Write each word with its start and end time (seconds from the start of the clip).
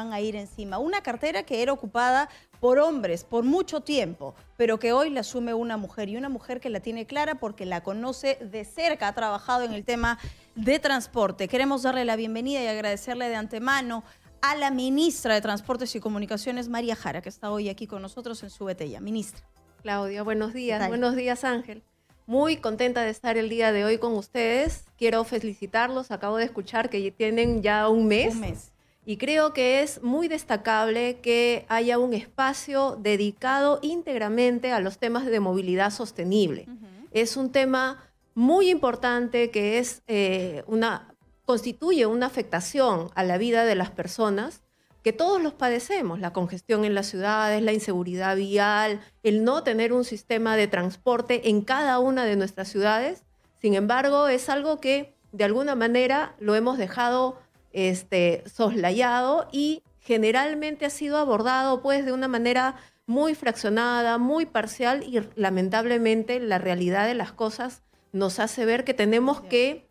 van 0.00 0.12
a 0.12 0.20
ir 0.20 0.36
encima. 0.36 0.78
Una 0.78 1.02
cartera 1.02 1.42
que 1.42 1.62
era 1.62 1.72
ocupada 1.72 2.28
por 2.58 2.78
hombres 2.78 3.24
por 3.24 3.44
mucho 3.44 3.80
tiempo, 3.80 4.34
pero 4.56 4.78
que 4.78 4.92
hoy 4.92 5.10
la 5.10 5.20
asume 5.20 5.54
una 5.54 5.76
mujer 5.76 6.08
y 6.08 6.16
una 6.16 6.28
mujer 6.28 6.60
que 6.60 6.70
la 6.70 6.80
tiene 6.80 7.06
clara 7.06 7.36
porque 7.36 7.66
la 7.66 7.82
conoce 7.82 8.38
de 8.40 8.64
cerca, 8.64 9.08
ha 9.08 9.14
trabajado 9.14 9.64
en 9.64 9.72
el 9.72 9.84
tema 9.84 10.18
de 10.54 10.78
transporte. 10.78 11.48
Queremos 11.48 11.82
darle 11.82 12.04
la 12.04 12.16
bienvenida 12.16 12.62
y 12.62 12.66
agradecerle 12.66 13.28
de 13.28 13.36
antemano 13.36 14.02
a 14.42 14.56
la 14.56 14.70
ministra 14.70 15.34
de 15.34 15.42
Transportes 15.42 15.94
y 15.94 16.00
Comunicaciones, 16.00 16.68
María 16.68 16.96
Jara, 16.96 17.20
que 17.20 17.28
está 17.28 17.50
hoy 17.50 17.68
aquí 17.68 17.86
con 17.86 18.00
nosotros 18.00 18.42
en 18.42 18.50
su 18.50 18.64
botella. 18.64 19.00
Ministra. 19.00 19.42
Claudia, 19.82 20.22
buenos 20.22 20.54
días. 20.54 20.86
Buenos 20.88 21.14
días, 21.14 21.44
Ángel. 21.44 21.82
Muy 22.26 22.56
contenta 22.56 23.02
de 23.02 23.10
estar 23.10 23.36
el 23.36 23.48
día 23.48 23.72
de 23.72 23.84
hoy 23.84 23.98
con 23.98 24.12
ustedes. 24.12 24.84
Quiero 24.96 25.24
felicitarlos. 25.24 26.10
Acabo 26.10 26.36
de 26.36 26.44
escuchar 26.44 26.88
que 26.88 27.10
tienen 27.10 27.62
ya 27.62 27.88
un 27.88 28.06
mes. 28.06 28.34
Un 28.34 28.40
mes. 28.40 28.69
Y 29.04 29.16
creo 29.16 29.52
que 29.52 29.82
es 29.82 30.02
muy 30.02 30.28
destacable 30.28 31.20
que 31.20 31.64
haya 31.68 31.98
un 31.98 32.12
espacio 32.14 32.96
dedicado 33.00 33.78
íntegramente 33.82 34.72
a 34.72 34.80
los 34.80 34.98
temas 34.98 35.26
de 35.26 35.40
movilidad 35.40 35.90
sostenible. 35.90 36.66
Es 37.10 37.36
un 37.36 37.50
tema 37.50 38.10
muy 38.34 38.70
importante 38.70 39.50
que 39.50 39.78
es 39.78 40.02
eh, 40.06 40.62
una 40.66 41.14
constituye 41.50 42.06
una 42.06 42.26
afectación 42.26 43.10
a 43.16 43.24
la 43.24 43.36
vida 43.36 43.64
de 43.64 43.74
las 43.74 43.90
personas 43.90 44.62
que 45.02 45.12
todos 45.12 45.42
los 45.42 45.52
padecemos, 45.52 46.20
la 46.20 46.32
congestión 46.32 46.84
en 46.84 46.94
las 46.94 47.06
ciudades, 47.06 47.60
la 47.60 47.72
inseguridad 47.72 48.36
vial, 48.36 49.00
el 49.24 49.42
no 49.42 49.64
tener 49.64 49.92
un 49.92 50.04
sistema 50.04 50.56
de 50.56 50.68
transporte 50.68 51.48
en 51.48 51.62
cada 51.62 51.98
una 51.98 52.24
de 52.24 52.36
nuestras 52.36 52.68
ciudades. 52.68 53.24
Sin 53.60 53.74
embargo, 53.74 54.28
es 54.28 54.48
algo 54.48 54.78
que 54.78 55.16
de 55.32 55.42
alguna 55.42 55.74
manera 55.74 56.36
lo 56.38 56.54
hemos 56.54 56.78
dejado 56.78 57.40
este, 57.72 58.42
soslayado 58.46 59.48
y 59.52 59.82
generalmente 59.98 60.86
ha 60.86 60.90
sido 60.90 61.18
abordado 61.18 61.82
pues 61.82 62.04
de 62.04 62.12
una 62.12 62.28
manera 62.28 62.76
muy 63.06 63.34
fraccionada, 63.34 64.18
muy 64.18 64.46
parcial 64.46 65.02
y 65.02 65.20
lamentablemente 65.34 66.40
la 66.40 66.58
realidad 66.58 67.06
de 67.06 67.14
las 67.14 67.32
cosas 67.32 67.82
nos 68.12 68.38
hace 68.38 68.64
ver 68.64 68.84
que 68.84 68.94
tenemos 68.94 69.40
que 69.40 69.88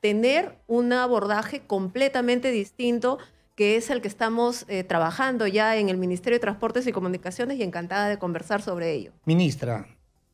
tener 0.00 0.58
un 0.66 0.92
abordaje 0.92 1.62
completamente 1.66 2.50
distinto 2.50 3.18
que 3.58 3.76
es 3.76 3.90
el 3.90 4.00
que 4.00 4.06
estamos 4.06 4.64
eh, 4.68 4.84
trabajando 4.84 5.48
ya 5.48 5.76
en 5.76 5.88
el 5.88 5.96
Ministerio 5.96 6.36
de 6.36 6.40
Transportes 6.40 6.86
y 6.86 6.92
Comunicaciones 6.92 7.58
y 7.58 7.64
encantada 7.64 8.08
de 8.08 8.16
conversar 8.16 8.62
sobre 8.62 8.92
ello. 8.92 9.12
Ministra, 9.24 9.88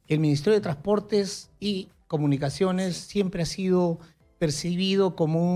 el 0.09 0.21
Ministerio 0.21 0.53
de 0.53 0.61
Transportes 0.61 1.51
y 1.59 1.89
Comunicaciones 2.07 2.99
siempre 2.99 3.43
ha 3.43 3.47
sido 3.47 3.99
percibido 4.45 5.17
como 5.17 5.55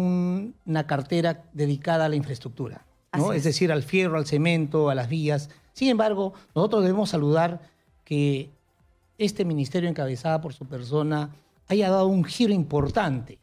una 0.64 0.86
cartera 0.86 1.44
dedicada 1.52 2.06
a 2.06 2.08
la 2.08 2.16
infraestructura, 2.16 2.86
¿no? 3.14 3.34
es. 3.34 3.44
decir, 3.44 3.70
al 3.70 3.82
fierro, 3.82 4.16
al 4.16 4.24
cemento, 4.24 4.88
a 4.88 4.94
las 4.94 5.10
vías. 5.10 5.50
Sin 5.74 5.90
embargo, 5.90 6.32
nosotros 6.54 6.82
debemos 6.84 7.10
saludar 7.10 7.60
que 8.04 8.48
este 9.18 9.44
ministerio 9.44 9.90
encabezado 9.90 10.40
por 10.40 10.54
su 10.54 10.64
persona 10.64 11.28
haya 11.66 11.90
dado 11.90 12.06
un 12.06 12.24
giro 12.24 12.54
importante 12.54 13.38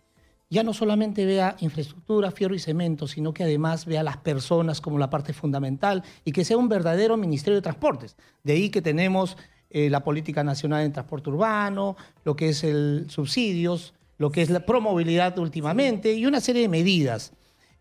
ya 0.49 0.63
no 0.63 0.73
solamente 0.73 1.25
vea 1.25 1.55
infraestructura, 1.59 2.31
fierro 2.31 2.55
y 2.55 2.59
cemento, 2.59 3.07
sino 3.07 3.33
que 3.33 3.43
además 3.43 3.85
vea 3.85 4.01
a 4.01 4.03
las 4.03 4.17
personas 4.17 4.81
como 4.81 4.97
la 4.97 5.09
parte 5.11 5.33
fundamental 5.33 6.03
y 6.23 6.31
que 6.31 6.45
sea 6.45 6.57
un 6.57 6.69
verdadero 6.69 7.17
Ministerio 7.17 7.55
de 7.55 7.61
Transportes. 7.61 8.15
De 8.43 8.53
ahí 8.53 8.69
que 8.69 8.81
tenemos 8.81 9.37
eh, 9.69 9.89
la 9.89 10.03
política 10.03 10.43
nacional 10.43 10.83
en 10.83 10.93
transporte 10.93 11.29
urbano, 11.29 11.97
lo 12.23 12.35
que 12.35 12.49
es 12.49 12.63
el 12.63 13.07
subsidios, 13.09 13.93
lo 14.17 14.31
que 14.31 14.41
es 14.41 14.49
la 14.49 14.65
promovilidad 14.65 15.37
últimamente 15.37 16.13
y 16.13 16.25
una 16.25 16.41
serie 16.41 16.63
de 16.63 16.69
medidas. 16.69 17.33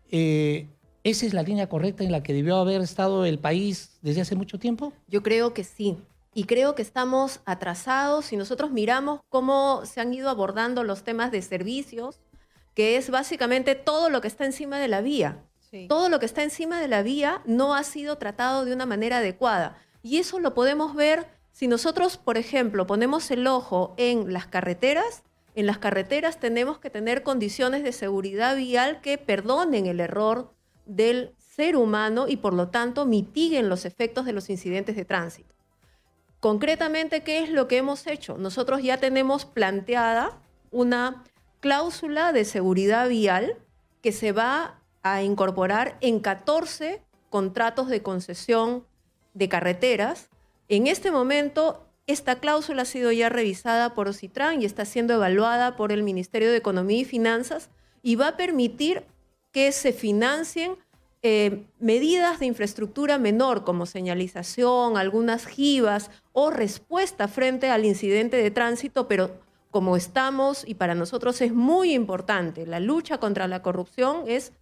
Eh, 0.09 0.67
¿Esa 1.03 1.25
es 1.25 1.33
la 1.33 1.43
línea 1.43 1.69
correcta 1.69 2.03
en 2.03 2.11
la 2.11 2.23
que 2.23 2.33
debió 2.33 2.57
haber 2.57 2.81
estado 2.81 3.25
el 3.25 3.39
país 3.39 3.97
desde 4.01 4.21
hace 4.21 4.35
mucho 4.35 4.57
tiempo? 4.57 4.91
Yo 5.07 5.21
creo 5.21 5.53
que 5.53 5.63
sí. 5.63 5.97
Y 6.33 6.45
creo 6.45 6.75
que 6.75 6.81
estamos 6.81 7.39
atrasados 7.45 8.25
si 8.25 8.37
nosotros 8.37 8.71
miramos 8.71 9.21
cómo 9.29 9.83
se 9.85 10.01
han 10.01 10.13
ido 10.13 10.29
abordando 10.29 10.83
los 10.83 11.03
temas 11.03 11.31
de 11.31 11.41
servicios, 11.41 12.19
que 12.73 12.97
es 12.97 13.09
básicamente 13.09 13.75
todo 13.75 14.09
lo 14.09 14.19
que 14.19 14.27
está 14.27 14.45
encima 14.45 14.79
de 14.79 14.87
la 14.87 15.01
vía. 15.01 15.43
Todo 15.89 16.09
lo 16.09 16.19
que 16.19 16.25
está 16.25 16.43
encima 16.43 16.79
de 16.79 16.87
la 16.87 17.03
vía 17.03 17.41
no 17.45 17.75
ha 17.75 17.83
sido 17.83 18.17
tratado 18.17 18.65
de 18.65 18.73
una 18.73 18.85
manera 18.85 19.17
adecuada. 19.17 19.77
Y 20.03 20.17
eso 20.17 20.39
lo 20.39 20.53
podemos 20.53 20.95
ver 20.95 21.27
si 21.51 21.67
nosotros, 21.67 22.17
por 22.17 22.37
ejemplo, 22.37 22.87
ponemos 22.87 23.29
el 23.31 23.45
ojo 23.47 23.93
en 23.97 24.31
las 24.31 24.47
carreteras. 24.47 25.23
En 25.55 25.65
las 25.65 25.77
carreteras 25.77 26.39
tenemos 26.39 26.79
que 26.79 26.89
tener 26.89 27.23
condiciones 27.23 27.83
de 27.83 27.93
seguridad 27.93 28.57
vial 28.57 28.99
que 29.01 29.17
perdonen 29.17 29.85
el 29.85 30.01
error 30.01 30.53
del 30.85 31.33
ser 31.37 31.77
humano 31.77 32.27
y 32.27 32.37
por 32.37 32.53
lo 32.53 32.67
tanto 32.67 33.05
mitiguen 33.05 33.69
los 33.69 33.85
efectos 33.85 34.25
de 34.25 34.33
los 34.33 34.49
incidentes 34.49 34.97
de 34.97 35.05
tránsito. 35.05 35.55
Concretamente, 36.41 37.23
¿qué 37.23 37.41
es 37.41 37.49
lo 37.49 37.67
que 37.69 37.77
hemos 37.77 38.05
hecho? 38.05 38.37
Nosotros 38.37 38.83
ya 38.83 38.97
tenemos 38.97 39.45
planteada 39.45 40.37
una 40.71 41.23
cláusula 41.61 42.33
de 42.33 42.43
seguridad 42.43 43.07
vial 43.07 43.57
que 44.01 44.11
se 44.11 44.33
va 44.33 44.81
a 45.01 45.23
incorporar 45.23 45.97
en 46.01 46.19
14 46.19 47.01
contratos 47.29 47.87
de 47.87 48.03
concesión 48.03 48.85
de 49.33 49.49
carreteras. 49.49 50.29
En 50.67 50.87
este 50.87 51.11
momento, 51.11 51.87
esta 52.07 52.39
cláusula 52.39 52.83
ha 52.83 52.85
sido 52.85 53.11
ya 53.11 53.29
revisada 53.29 53.93
por 53.93 54.07
Ocitran 54.07 54.61
y 54.61 54.65
está 54.65 54.85
siendo 54.85 55.13
evaluada 55.15 55.75
por 55.75 55.91
el 55.91 56.03
Ministerio 56.03 56.51
de 56.51 56.57
Economía 56.57 56.99
y 56.99 57.05
Finanzas 57.05 57.69
y 58.03 58.15
va 58.15 58.29
a 58.29 58.37
permitir 58.37 59.03
que 59.51 59.71
se 59.71 59.91
financien 59.93 60.75
eh, 61.23 61.63
medidas 61.79 62.39
de 62.39 62.45
infraestructura 62.45 63.17
menor 63.17 63.63
como 63.63 63.87
señalización, 63.87 64.97
algunas 64.97 65.47
jivas 65.47 66.11
o 66.33 66.51
respuesta 66.51 67.27
frente 67.27 67.69
al 67.69 67.85
incidente 67.85 68.37
de 68.37 68.51
tránsito, 68.51 69.07
pero 69.07 69.31
como 69.71 69.97
estamos, 69.97 70.63
y 70.67 70.75
para 70.75 70.93
nosotros 70.93 71.41
es 71.41 71.51
muy 71.51 71.93
importante, 71.93 72.67
la 72.67 72.79
lucha 72.79 73.17
contra 73.17 73.47
la 73.47 73.63
corrupción 73.63 74.25
es 74.27 74.53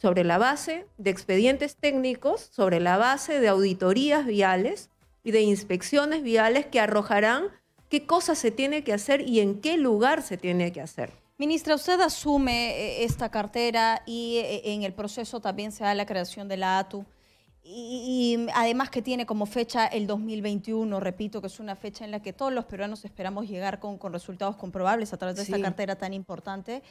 sobre 0.00 0.24
la 0.24 0.38
base 0.38 0.86
de 0.96 1.10
expedientes 1.10 1.76
técnicos, 1.76 2.48
sobre 2.50 2.80
la 2.80 2.96
base 2.96 3.38
de 3.38 3.48
auditorías 3.48 4.24
viales 4.24 4.88
y 5.26 5.32
de 5.32 5.42
inspecciones 5.42 6.22
viales 6.22 6.66
que 6.66 6.78
arrojarán 6.78 7.48
qué 7.88 8.06
cosas 8.06 8.38
se 8.38 8.52
tiene 8.52 8.84
que 8.84 8.92
hacer 8.92 9.28
y 9.28 9.40
en 9.40 9.60
qué 9.60 9.76
lugar 9.76 10.22
se 10.22 10.36
tiene 10.36 10.72
que 10.72 10.80
hacer. 10.80 11.10
Ministra, 11.36 11.74
usted 11.74 12.00
asume 12.00 12.70
eh, 12.70 13.04
esta 13.04 13.28
cartera 13.28 14.04
y 14.06 14.36
eh, 14.36 14.72
en 14.72 14.84
el 14.84 14.92
proceso 14.92 15.40
también 15.40 15.72
se 15.72 15.82
da 15.82 15.94
la 15.94 16.06
creación 16.06 16.46
de 16.46 16.58
la 16.58 16.78
ATU. 16.78 17.04
Y, 17.64 18.46
además 18.54 18.88
que 18.88 19.02
tiene 19.02 19.26
como 19.26 19.46
fecha 19.46 19.88
el 19.88 20.06
2021, 20.06 21.00
repito, 21.00 21.40
que 21.40 21.48
es 21.48 21.58
una 21.58 21.74
fecha 21.74 22.04
en 22.04 22.12
la 22.12 22.22
que 22.22 22.32
todos 22.32 22.52
los 22.52 22.64
peruanos 22.64 23.04
esperamos 23.04 23.48
llegar 23.48 23.80
con, 23.80 23.98
resultados 24.12 24.54
comprobables 24.54 25.12
a 25.12 25.16
través 25.16 25.34
de 25.34 25.42
esta 25.42 25.60
cartera 25.60 25.96
tan 25.96 26.14
importante. 26.14 26.84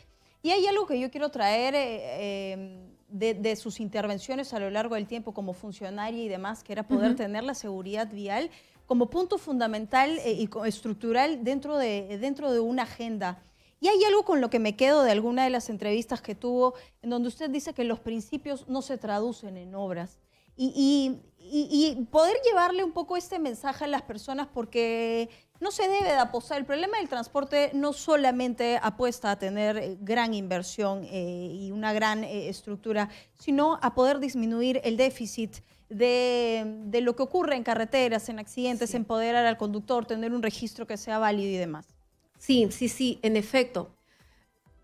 Y 0.45 0.51
hay 0.51 0.67
algo 0.67 0.85
que 0.85 0.99
yo 0.99 1.09
quiero 1.09 1.29
traer 1.29 1.73
eh, 1.73 2.51
em, 2.51 2.85
de, 3.09 3.55
sus 3.55 3.79
intervenciones 3.79 4.53
a 4.53 4.59
lo 4.59 4.69
largo 4.69 4.93
del 4.93 5.07
tiempo 5.07 5.33
como 5.33 5.53
funcionaria 5.53 6.23
y 6.23 6.27
demás, 6.27 6.63
que 6.63 6.71
era 6.71 6.87
poder 6.87 7.15
tener 7.15 7.43
la 7.43 7.55
seguridad 7.55 8.11
vial 8.11 8.51
como 8.85 9.09
punto 9.09 9.39
fundamental 9.39 10.19
eh, 10.19 10.33
y 10.33 10.47
estructural 10.67 11.43
dentro 11.43 11.79
de, 11.79 12.19
dentro 12.19 12.51
de 12.51 12.59
una 12.59 12.83
agenda. 12.83 13.41
Y 13.79 13.87
hay 13.87 14.03
algo 14.03 14.23
con 14.23 14.39
lo 14.39 14.51
que 14.51 14.59
me 14.59 14.75
quedo 14.75 15.01
de 15.01 15.13
alguna 15.13 15.45
de 15.45 15.49
las 15.49 15.67
entrevistas 15.71 16.21
que 16.21 16.35
tuvo, 16.35 16.75
en 17.01 17.09
donde 17.09 17.29
usted 17.29 17.49
dice 17.49 17.73
que 17.73 17.83
los 17.83 17.99
principios 17.99 18.67
no 18.67 18.83
se 18.83 18.99
traducen 18.99 19.57
en 19.57 19.73
obras 19.73 20.19
y, 20.57 22.07
poder 22.11 22.37
llevarle 22.45 22.83
un 22.83 22.91
poco 22.91 23.17
este 23.17 23.39
mensaje 23.39 23.85
a 23.85 23.87
las 23.87 24.01
personas 24.01 24.47
porque 24.53 25.29
no 25.65 25.71
se 25.71 25.87
debe 25.87 26.09
de 26.09 26.19
apostar. 26.19 26.59
El 26.59 26.65
problema 26.65 26.99
del 26.99 27.09
transporte 27.09 27.71
no 27.73 27.91
solamente 27.91 28.79
apuesta 28.79 29.31
a 29.31 29.39
tener 29.39 29.77
eh, 29.77 29.97
gran 29.99 30.35
inversión 30.35 31.03
eh, 31.05 31.49
y 31.51 31.71
una 31.71 31.91
gran 31.91 32.23
eh, 32.23 32.49
estructura, 32.49 33.09
sino 33.33 33.79
a 33.81 33.95
poder 33.95 34.19
disminuir 34.19 34.79
el 34.83 34.95
déficit 34.95 35.55
de, 35.89 36.99
lo 37.01 37.15
que 37.15 37.23
ocurre 37.23 37.55
en 37.55 37.63
carreteras, 37.63 38.29
en 38.29 38.37
accidentes, 38.37 38.93
empoderar 38.93 39.47
al 39.47 39.57
conductor, 39.57 40.05
tener 40.05 40.33
un 40.33 40.43
registro 40.43 40.85
que 40.85 40.97
sea 40.97 41.17
válido 41.17 41.49
y 41.49 41.57
demás. 41.57 41.87
Sí, 42.37 42.67
sí, 42.69 42.87
sí, 42.87 43.17
en 43.23 43.35
efecto. 43.35 43.89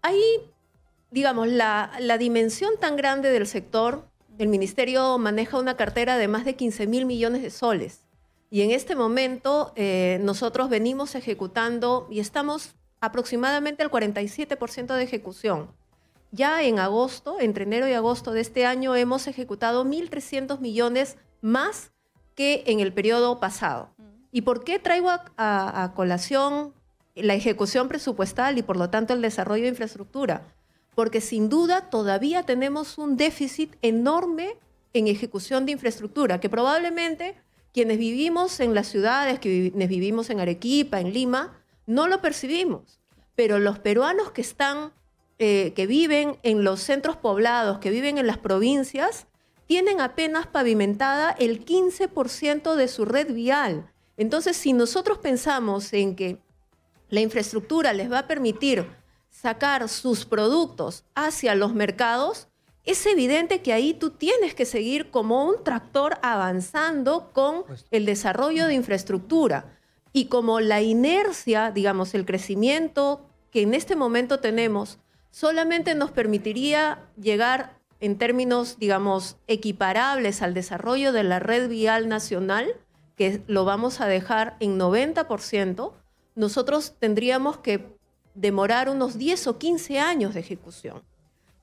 Ahí, 0.01 0.23
digamos, 1.11 1.47
la, 1.47 1.91
la 1.99 2.17
dimensión 2.17 2.71
tan 2.79 2.95
grande 2.95 3.29
del 3.29 3.45
sector 3.45 4.09
el 4.39 4.47
ministerio 4.47 5.19
maneja 5.19 5.59
una 5.59 5.77
cartera 5.77 6.17
de 6.17 6.27
más 6.27 6.43
de 6.43 6.55
15 6.55 6.87
mil 6.87 7.05
millones 7.05 7.43
de 7.43 7.51
soles. 7.51 8.00
Y 8.51 8.62
en 8.62 8.69
este 8.69 8.95
momento 8.95 9.74
eh, 9.75 10.19
nosotros 10.21 10.69
venimos 10.69 11.15
ejecutando 11.15 12.07
y 12.12 12.19
estamos 12.19 12.75
aproximadamente 13.00 13.81
al 13.81 13.89
47% 13.89 14.94
de 14.94 15.03
ejecución. 15.03 15.71
Ya 16.31 16.62
en 16.62 16.77
agosto, 16.77 17.39
entre 17.39 17.63
enero 17.63 17.88
y 17.88 17.94
agosto 17.94 18.31
de 18.31 18.42
este 18.42 18.68
año, 18.68 18.95
hemos 18.95 19.25
ejecutado 19.25 19.83
1.300 19.83 20.59
millones 20.59 21.18
más 21.42 21.92
que 22.36 22.63
en 22.68 22.80
el 22.80 22.94
periodo 22.94 23.39
pasado. 23.39 23.89
Mm. 23.98 24.03
¿Y 24.31 24.42
por 24.42 24.63
qué 24.63 24.77
traigo 24.77 25.09
a 25.09 25.92
colación 25.95 26.75
la 27.15 27.33
ejecución 27.33 27.88
presupuestal 27.88 28.59
y 28.59 28.62
por 28.62 28.77
lo 28.77 28.92
tanto 28.92 29.15
el 29.15 29.21
desarrollo 29.24 29.63
de 29.63 29.69
infraestructura? 29.69 30.45
porque 30.95 31.21
sin 31.21 31.50
duda 31.50 31.89
todavía 31.89 32.44
tenemos 32.44 32.98
un 32.98 33.18
déficit 33.18 33.75
enorme 33.81 34.57
en 34.94 35.07
ejecución 35.07 35.65
de 35.65 35.71
infraestructura, 35.71 36.39
que 36.39 36.50
probablemente 36.50 37.36
quienes 37.73 37.97
vivimos 37.97 38.59
en 38.59 38.73
las 38.73 38.88
ciudades, 38.88 39.39
quienes 39.39 39.89
vivimos 39.89 40.29
en 40.29 40.39
Arequipa, 40.39 41.00
en 41.00 41.13
Lima, 41.13 41.62
no 41.85 42.07
lo 42.07 42.21
percibimos. 42.21 43.00
Pero 43.35 43.59
los 43.59 43.79
peruanos 43.79 44.31
que 44.31 44.41
están, 44.41 44.94
eh, 45.39 45.73
que 45.75 45.88
viven 45.88 46.38
en 46.44 46.63
los 46.63 46.81
centros 46.81 47.18
poblados, 47.18 47.79
que 47.79 47.89
viven 47.89 48.18
en 48.18 48.27
las 48.27 48.38
provincias, 48.38 49.27
tienen 49.65 50.01
apenas 50.01 50.47
pavimentada 50.47 51.31
el 51.31 51.63
15% 51.63 52.75
de 52.75 52.88
su 52.88 53.06
red 53.06 53.33
vial. 53.33 53.89
Entonces, 54.17 54.57
si 54.57 54.74
nosotros 54.74 55.19
pensamos 55.19 55.94
en 55.94 56.15
que 56.15 56.39
la 57.09 57.21
infraestructura 57.21 57.94
les 57.94 58.12
va 58.12 58.19
a 58.19 58.27
permitir 58.27 58.85
sacar 59.29 59.88
sus 59.88 60.25
productos 60.25 61.06
hacia 61.15 61.56
los 61.56 61.74
mercados, 61.74 62.50
es 62.85 63.05
evidente 63.05 63.61
que 63.61 63.73
ahí 63.73 63.93
tú 63.93 64.09
tienes 64.09 64.55
que 64.55 64.65
seguir 64.65 65.11
como 65.11 65.45
un 65.45 65.63
tractor 65.63 66.17
avanzando 66.21 67.29
con 67.31 67.63
el 67.91 68.05
desarrollo 68.05 68.67
de 68.67 68.73
infraestructura. 68.73 69.77
Y 70.13 70.25
como 70.25 70.59
la 70.59 70.81
inercia, 70.81 71.71
digamos, 71.71 72.13
el 72.15 72.25
crecimiento 72.25 73.25
que 73.51 73.61
en 73.61 73.73
este 73.73 73.95
momento 73.95 74.39
tenemos, 74.39 74.97
solamente 75.29 75.93
nos 75.93 76.11
permitiría 76.11 77.07
llegar 77.21 77.77
en 77.99 78.17
términos, 78.17 78.77
digamos, 78.79 79.37
equiparables 79.47 80.41
al 80.41 80.53
desarrollo 80.53 81.13
de 81.13 81.23
la 81.23 81.39
red 81.39 81.69
vial 81.69 82.09
nacional, 82.09 82.75
que 83.15 83.43
lo 83.45 83.63
vamos 83.63 84.01
a 84.01 84.07
dejar 84.07 84.57
en 84.59 84.79
90%, 84.79 85.93
nosotros 86.33 86.95
tendríamos 86.97 87.57
que 87.57 87.95
demorar 88.33 88.89
unos 88.89 89.17
10 89.17 89.47
o 89.47 89.57
15 89.59 89.99
años 89.99 90.33
de 90.33 90.39
ejecución. 90.39 91.03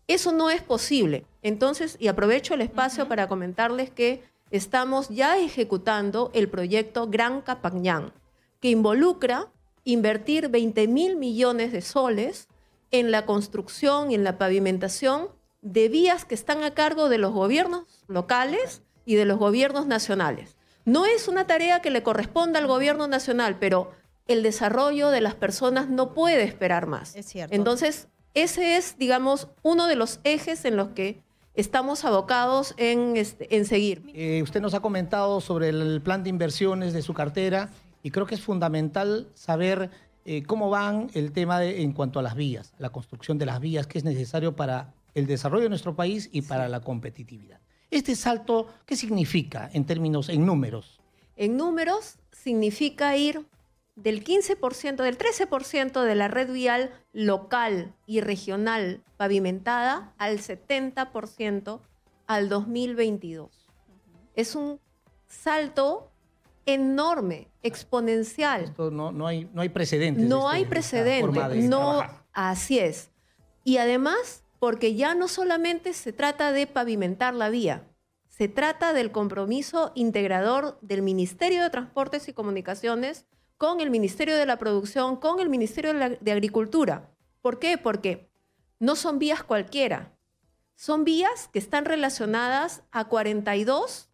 Eso 0.09 0.33
no 0.33 0.51
es 0.51 0.63
posible. 0.63 1.27
Entonces, 1.43 1.97
y 2.01 2.09
aprovecho 2.09 2.55
el 2.55 2.63
espacio 2.63 3.07
para 3.09 3.29
comentarles 3.29 3.91
que 3.91 4.23
estamos 4.51 5.11
ya 5.11 5.39
ejecutando 5.39 6.31
el 6.35 6.49
proyecto 6.49 7.09
Gran 7.09 7.43
Capañán, 7.43 8.13
que 8.61 8.71
involucra 8.71 9.49
invertir 9.85 10.49
20 10.49 10.89
mil 10.89 11.17
millones 11.17 11.73
de 11.73 11.83
soles 11.83 12.49
en 12.91 13.11
la 13.11 13.27
construcción 13.27 14.11
y 14.11 14.15
en 14.15 14.25
la 14.25 14.39
pavimentación 14.39 15.29
de 15.61 15.89
vías 15.89 16.25
que 16.25 16.35
están 16.35 16.65
a 16.65 16.73
cargo 16.73 17.09
de 17.09 17.19
los 17.19 17.33
gobiernos 17.33 17.85
locales 18.07 18.83
y 19.05 19.17
de 19.17 19.27
los 19.27 19.39
gobiernos 19.39 19.87
nacionales. 19.87 20.57
No 20.85 21.05
es 21.05 21.29
una 21.29 21.47
tarea 21.47 21.83
que 21.83 21.91
le 21.91 22.03
corresponda 22.03 22.59
al 22.59 22.67
gobierno 22.67 23.09
nacional, 23.09 23.59
pero 23.59 23.93
el 24.27 24.43
desarrollo 24.43 25.11
de 25.11 25.21
las 25.21 25.35
personas 25.35 25.89
no 25.89 26.15
puede 26.15 26.45
esperar 26.45 26.87
más. 26.87 27.15
Es 27.15 27.27
cierto. 27.27 27.55
Entonces, 27.55 28.09
ese 28.43 28.77
es, 28.77 28.97
digamos, 28.99 29.49
uno 29.63 29.87
de 29.87 29.97
los 29.97 30.21
ejes 30.25 30.65
en 30.65 30.77
los 30.77 30.89
que 30.89 31.21
estamos 31.55 32.05
abocados 32.05 32.75
en, 32.77 33.17
este, 33.17 33.57
en 33.57 33.65
seguir. 33.65 34.05
Eh, 34.15 34.43
usted 34.43 34.61
nos 34.61 34.75
ha 34.75 34.81
comentado 34.81 35.41
sobre 35.41 35.71
el 35.71 36.01
plan 36.03 36.23
de 36.23 36.31
inversiones 36.31 36.93
de 36.93 37.03
su 37.03 37.15
cartera 37.15 37.71
y 38.03 38.11
creo 38.11 38.27
que 38.27 38.37
es 38.37 38.41
fundamental 38.41 39.29
saber 39.35 39.91
eh, 40.25 40.43
cómo 40.45 40.71
van 40.71 41.11
el 41.15 41.33
tema 41.33 41.65
en 41.65 41.93
cuanto 41.93 42.19
a 42.19 42.23
las 42.23 42.37
vías, 42.37 42.75
la 42.79 42.91
construcción 42.91 43.39
de 43.39 43.47
las 43.47 43.61
vías, 43.61 43.87
que 43.87 43.99
es 43.99 44.05
necesario 44.05 44.55
para 44.55 44.93
el 45.15 45.27
desarrollo 45.27 45.65
de 45.65 45.71
nuestro 45.71 45.97
país 45.97 46.29
y 46.33 46.43
para 46.43 46.69
la 46.69 46.81
competitividad. 46.81 47.59
Este 47.91 48.15
salto, 48.15 48.69
¿qué 48.87 48.95
significa 48.95 49.71
en 49.73 49.85
términos, 49.85 50.29
en 50.29 50.45
números? 50.45 51.01
En 51.37 51.57
números 51.57 52.17
significa 52.31 53.17
ir 53.17 53.45
del 54.03 54.25
15%, 54.25 54.97
del 55.03 55.19
13% 55.19 56.03
de 56.03 56.15
la 56.15 56.29
red 56.29 56.53
vial 56.53 56.93
local 57.13 57.95
y 58.07 58.21
regional 58.21 59.03
pavimentada 59.17 60.15
al 60.19 60.39
70% 60.39 61.81
al 62.27 62.49
2022. 62.49 63.51
Es 64.37 64.55
un 64.55 64.81
salto 65.27 66.13
enorme, 66.65 67.49
exponencial. 67.63 68.65
Esto 68.65 68.91
no, 68.91 69.11
no, 69.11 69.27
hay, 69.27 69.49
no 69.53 69.63
hay 69.63 69.69
precedentes. 69.69 70.25
No 70.25 70.49
hay 70.49 70.65
precedentes. 70.65 71.65
No, 71.65 72.03
así 72.33 72.79
es. 72.79 73.11
Y 73.65 73.79
además, 73.79 74.45
porque 74.61 74.95
ya 74.95 75.15
no 75.15 75.27
solamente 75.27 75.93
se 75.93 76.13
trata 76.13 76.53
de 76.53 76.69
pavimentar 76.69 77.35
la 77.35 77.49
vía, 77.49 77.89
se 78.29 78.47
trata 78.47 78.93
del 78.93 79.11
compromiso 79.11 79.91
integrador 79.97 80.79
del 80.83 81.03
Ministerio 81.03 81.65
de 81.65 81.71
Transportes 81.71 82.29
y 82.29 82.33
Comunicaciones 82.33 83.27
con 83.59 83.81
el 83.81 83.91
Ministerio 83.91 84.37
de 84.37 84.47
la 84.47 84.57
Producción, 84.57 85.17
con 85.17 85.41
el 85.41 85.49
Ministerio 85.49 85.93
de, 85.93 86.33
Agricultura. 86.33 87.11
¿Por 87.43 87.59
qué? 87.59 87.77
Porque 87.77 88.31
no 88.79 88.95
son 88.95 89.19
vías 89.19 89.43
cualquiera. 89.43 90.17
Son 90.77 91.05
vías 91.05 91.49
que 91.53 91.59
están 91.59 91.85
relacionadas 91.85 92.85
a 92.93 93.07
42 93.07 94.09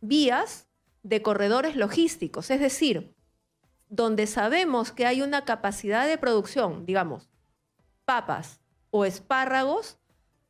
vías 0.00 0.68
de 1.02 1.22
corredores 1.22 1.74
logísticos, 1.74 2.50
es 2.50 2.60
decir, 2.60 3.16
donde 3.88 4.28
sabemos 4.28 4.92
que 4.92 5.06
hay 5.06 5.22
una 5.22 5.44
capacidad 5.44 6.06
de 6.06 6.16
producción, 6.16 6.86
digamos, 6.86 7.28
papas 8.04 8.60
o 8.90 9.04
espárragos, 9.04 9.98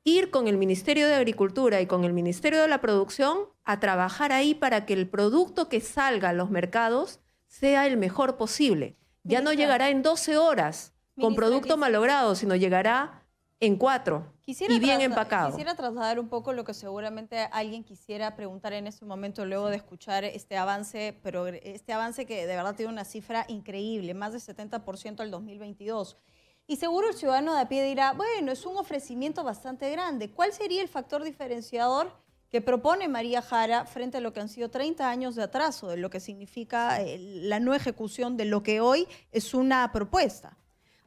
ir 0.04 0.30
con 0.30 0.48
el 0.48 0.58
Ministerio 0.58 1.06
de 1.06 1.14
Agricultura 1.14 1.80
y 1.80 1.86
con 1.86 2.04
el 2.04 2.12
Ministerio 2.12 2.60
de 2.60 2.68
la 2.68 2.82
Producción 2.82 3.38
a 3.64 3.80
trabajar 3.80 4.32
ahí 4.32 4.54
para 4.54 4.84
que 4.84 4.92
el 4.92 5.08
producto 5.08 5.70
que 5.70 5.80
salga 5.80 6.28
a 6.28 6.34
los 6.34 6.50
mercados 6.50 7.20
sea 7.58 7.86
el 7.86 7.96
mejor 7.96 8.36
posible. 8.36 8.96
Ya 9.22 9.40
no 9.40 9.52
llegará 9.52 9.88
en 9.88 10.02
12 10.02 10.36
horas 10.36 10.92
con 11.18 11.36
producto 11.36 11.76
malogrado, 11.76 12.34
sino 12.34 12.56
llegará 12.56 13.22
en 13.60 13.76
cuatro 13.76 14.34
y 14.44 14.78
bien 14.80 15.00
empacado. 15.00 15.50
Quisiera 15.50 15.74
trasladar 15.74 16.18
un 16.18 16.28
poco 16.28 16.52
lo 16.52 16.64
que 16.64 16.74
seguramente 16.74 17.48
alguien 17.52 17.84
quisiera 17.84 18.34
preguntar 18.34 18.72
en 18.72 18.88
este 18.88 19.04
momento 19.04 19.46
luego 19.46 19.68
de 19.68 19.76
escuchar 19.76 20.24
este 20.24 20.56
avance, 20.56 21.18
pero 21.22 21.46
este 21.46 21.92
avance 21.92 22.26
que 22.26 22.46
de 22.46 22.56
verdad 22.56 22.74
tiene 22.74 22.92
una 22.92 23.04
cifra 23.04 23.46
increíble, 23.48 24.12
más 24.14 24.32
del 24.32 24.42
70% 24.42 25.20
al 25.20 25.30
2022. 25.30 26.18
Y 26.66 26.76
seguro 26.76 27.08
el 27.08 27.14
ciudadano 27.14 27.54
de 27.54 27.60
a 27.60 27.68
pie 27.68 27.84
dirá, 27.84 28.12
bueno, 28.14 28.50
es 28.50 28.66
un 28.66 28.76
ofrecimiento 28.76 29.44
bastante 29.44 29.90
grande. 29.90 30.30
¿Cuál 30.30 30.52
sería 30.52 30.82
el 30.82 30.88
factor 30.88 31.22
diferenciador 31.22 32.12
que 32.54 32.60
propone 32.60 33.08
María 33.08 33.42
Jara 33.42 33.84
frente 33.84 34.18
a 34.18 34.20
lo 34.20 34.32
que 34.32 34.38
han 34.38 34.48
sido 34.48 34.70
30 34.70 35.10
años 35.10 35.34
de 35.34 35.42
atraso, 35.42 35.88
de 35.88 35.96
lo 35.96 36.08
que 36.08 36.20
significa 36.20 37.02
eh, 37.02 37.18
la 37.18 37.58
no 37.58 37.74
ejecución 37.74 38.36
de 38.36 38.44
lo 38.44 38.62
que 38.62 38.80
hoy 38.80 39.08
es 39.32 39.54
una 39.54 39.90
propuesta. 39.90 40.56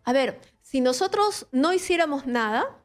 A 0.04 0.12
ver, 0.12 0.42
si 0.62 0.82
nosotros 0.82 1.48
no 1.54 1.72
hiciéramos 1.72 2.26
nada 2.26 2.84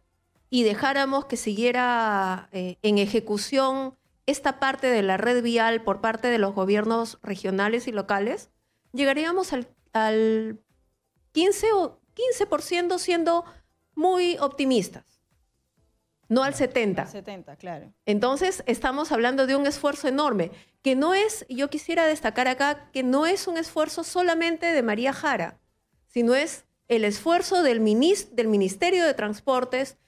y 0.48 0.62
dejáramos 0.62 1.24
que 1.24 1.36
siguiera 1.36 2.48
eh, 2.52 2.76
en 2.82 2.98
ejecución 2.98 3.98
esta 4.26 4.60
parte 4.60 4.86
de 4.86 5.02
la 5.02 5.16
red 5.16 5.42
vial 5.42 5.82
por 5.82 6.00
parte 6.00 6.28
de 6.28 6.38
los 6.38 6.54
gobiernos 6.54 7.18
regionales 7.20 7.88
y 7.88 7.90
locales, 7.90 8.48
llegaríamos 8.92 9.52
al, 9.52 9.66
al 9.92 10.60
15 11.32 11.72
o 11.72 11.98
15% 12.14 13.00
siendo 13.00 13.44
muy 13.96 14.38
optimistas 14.38 15.11
no 16.32 16.44
al 16.44 16.54
70. 16.54 17.02
Al 17.02 17.08
70, 17.08 17.56
claro. 17.56 17.92
Entonces, 18.06 18.64
estamos 18.66 19.12
hablando 19.12 19.46
de 19.46 19.54
un 19.54 19.66
esfuerzo 19.66 20.08
enorme, 20.08 20.50
que 20.82 20.96
no 20.96 21.14
es, 21.14 21.44
yo 21.48 21.68
quisiera 21.68 22.06
destacar 22.06 22.48
acá, 22.48 22.88
que 22.92 23.02
no 23.02 23.26
es 23.26 23.46
un 23.46 23.58
esfuerzo 23.58 24.02
solamente 24.02 24.66
de 24.66 24.82
María 24.82 25.12
Jara, 25.12 25.60
sino 26.06 26.34
es 26.34 26.64
el 26.88 27.04
esfuerzo 27.04 27.62
del, 27.62 27.82
del 28.32 28.48
Ministerio 28.48 29.04
de 29.04 29.14
Transportes 29.14 29.98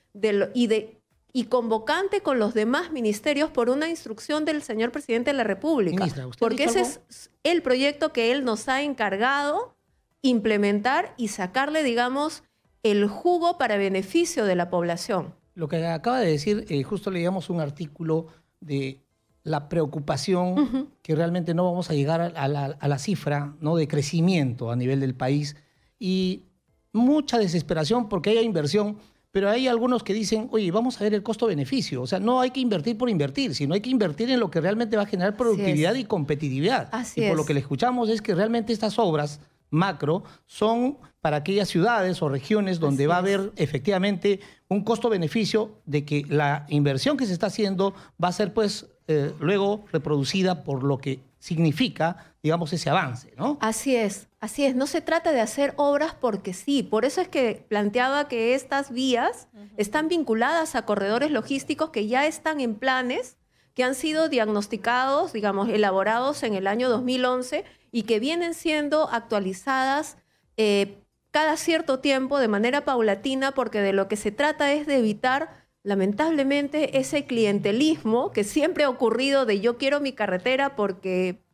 y, 0.55 0.67
de, 0.67 1.01
y 1.33 1.45
convocante 1.45 2.23
con 2.23 2.39
los 2.39 2.55
demás 2.55 2.91
ministerios 2.91 3.51
por 3.51 3.69
una 3.69 3.89
instrucción 3.89 4.45
del 4.45 4.63
señor 4.63 4.93
presidente 4.93 5.31
de 5.31 5.37
la 5.37 5.45
República. 5.45 6.07
porque 6.39 6.65
ese 6.65 6.81
es 6.81 7.31
el 7.43 7.63
proyecto 7.63 8.13
que 8.13 8.33
él 8.33 8.45
nos 8.45 8.69
ha 8.69 8.83
encargado 8.83 9.77
implementar 10.23 11.13
y 11.19 11.29
sacarle, 11.29 11.83
digamos, 11.83 12.45
el 12.83 13.09
jugo 13.09 13.59
para 13.59 13.77
beneficio 13.77 14.47
de 14.47 14.55
la 14.55 14.71
población. 14.71 15.35
Lo 15.55 15.69
que 15.69 15.87
acaba 15.87 16.21
de 16.21 16.31
decir, 16.31 16.65
eh, 16.69 16.83
justo 16.83 17.11
leíamos 17.11 17.51
un 17.51 17.61
artículo 17.61 18.27
de 18.61 19.01
la 19.45 19.69
preocupación 19.69 20.91
que 21.03 21.15
realmente 21.15 21.53
no 21.55 21.65
vamos 21.65 21.91
a 21.91 21.95
llegar 21.95 22.33
a 22.35 22.49
la, 22.49 22.99
cifra 22.99 23.55
¿no? 23.61 23.77
de 23.77 23.87
crecimiento 23.87 24.71
a 24.71 24.77
nivel 24.77 25.01
del 25.01 25.15
país 25.15 25.55
y 25.99 26.45
mucha 26.93 27.39
desesperación 27.39 28.09
porque 28.09 28.31
haya 28.31 28.41
inversión, 28.41 28.97
pero 29.33 29.51
hay 29.51 29.69
algunos 29.69 30.03
que 30.03 30.15
dicen, 30.15 30.49
oye, 30.51 30.71
vamos 30.71 30.99
a 30.99 31.05
ver 31.05 31.13
el 31.13 31.23
costo-beneficio. 31.23 32.01
O 32.01 32.07
sea, 32.07 32.21
no 32.21 32.41
hay 32.41 32.53
que 32.53 32.61
invertir 32.61 32.97
por 32.97 33.11
invertir, 33.11 33.55
sino 33.55 33.75
hay 33.75 33.81
que 33.81 33.91
invertir 33.91 34.31
en 34.31 34.41
lo 34.41 34.51
que 34.51 34.61
realmente 34.61 34.97
va 34.97 35.03
a 35.03 35.07
generar 35.07 35.37
productividad 35.37 35.95
y 35.95 36.05
competitividad. 36.05 36.89
Así 36.93 37.23
y 37.23 37.29
por 37.29 37.37
lo 37.37 37.45
que 37.45 37.53
le 37.53 37.61
escuchamos 37.61 38.09
es 38.09 38.23
que 38.23 38.35
realmente 38.35 38.73
estas 38.73 38.99
obras 38.99 39.41
macro 39.71 40.25
son 40.47 40.99
para 41.21 41.39
aquellas 41.39 41.69
ciudades 41.69 42.21
o 42.23 42.29
regiones 42.29 42.81
donde 42.81 43.07
va 43.07 43.17
a 43.17 43.19
haber 43.19 43.53
efectivamente 43.57 44.41
un 44.69 44.85
costo-beneficio 44.85 45.81
de 45.87 46.05
que 46.05 46.25
la 46.29 46.67
inversión 46.69 47.17
que 47.17 47.27
se 47.27 47.33
está 47.33 47.47
haciendo 47.47 47.95
va 48.23 48.29
a 48.29 48.33
ser 48.33 48.53
pues 48.53 48.87
eh, 49.07 49.33
luego 49.41 49.85
reproducida 49.93 50.65
por 50.65 50.83
lo 50.83 50.99
que 50.99 51.21
significa, 51.39 52.35
digamos, 52.43 52.73
ese 52.73 52.89
avance, 52.89 53.35
¿no? 53.37 53.59
Así 53.61 53.95
es, 53.95 54.29
así 54.41 54.65
es. 54.65 54.75
No 54.75 54.87
se 54.87 55.03
trata 55.03 55.31
de 55.33 55.43
hacer 55.43 55.75
obras 55.77 56.15
porque 56.19 56.55
sí. 56.55 56.83
Por 56.83 57.05
eso 57.05 57.21
es 57.21 57.29
que 57.29 57.67
planteaba 57.69 58.29
que 58.29 58.55
estas 58.55 58.91
vías 58.91 59.49
están 59.77 60.09
vinculadas 60.09 60.75
a 60.75 60.87
corredores 60.87 61.31
logísticos 61.31 61.91
que 61.91 62.07
ya 62.07 62.27
están 62.27 62.61
en 62.61 62.75
planes 62.77 63.37
que 63.75 63.85
han 63.85 63.95
sido 63.95 64.29
diagnosticados, 64.29 65.33
digamos, 65.33 65.69
elaborados 65.69 66.43
en 66.45 66.55
el 66.55 66.67
año 66.67 66.89
2011 66.89 67.65
y 67.95 68.03
que 68.03 68.19
vienen 68.19 68.55
siendo 68.55 69.09
actualizadas 69.09 70.17
eh, 70.57 70.99
cada 71.31 71.57
cierto 71.57 72.01
tiempo 72.01 72.41
de 72.41 72.49
manera 72.49 72.85
paulatina 72.85 73.53
porque 73.53 73.81
de 73.81 73.93
lo 73.93 74.09
que 74.09 74.17
se 74.17 74.33
trata 74.33 74.73
es 74.73 74.89
de 74.89 74.99
evitar 74.99 75.65
lamentablemente 75.85 76.99
ese 76.99 77.25
clientelismo 77.25 78.33
que 78.33 78.43
siempre 78.43 78.83
ha 78.83 78.89
ocurrido 78.89 79.47
de 79.47 79.61
yo 79.61 79.79
quiero 79.79 80.01
mi 80.01 80.13
carretera 80.13 80.75
porque 80.75 81.45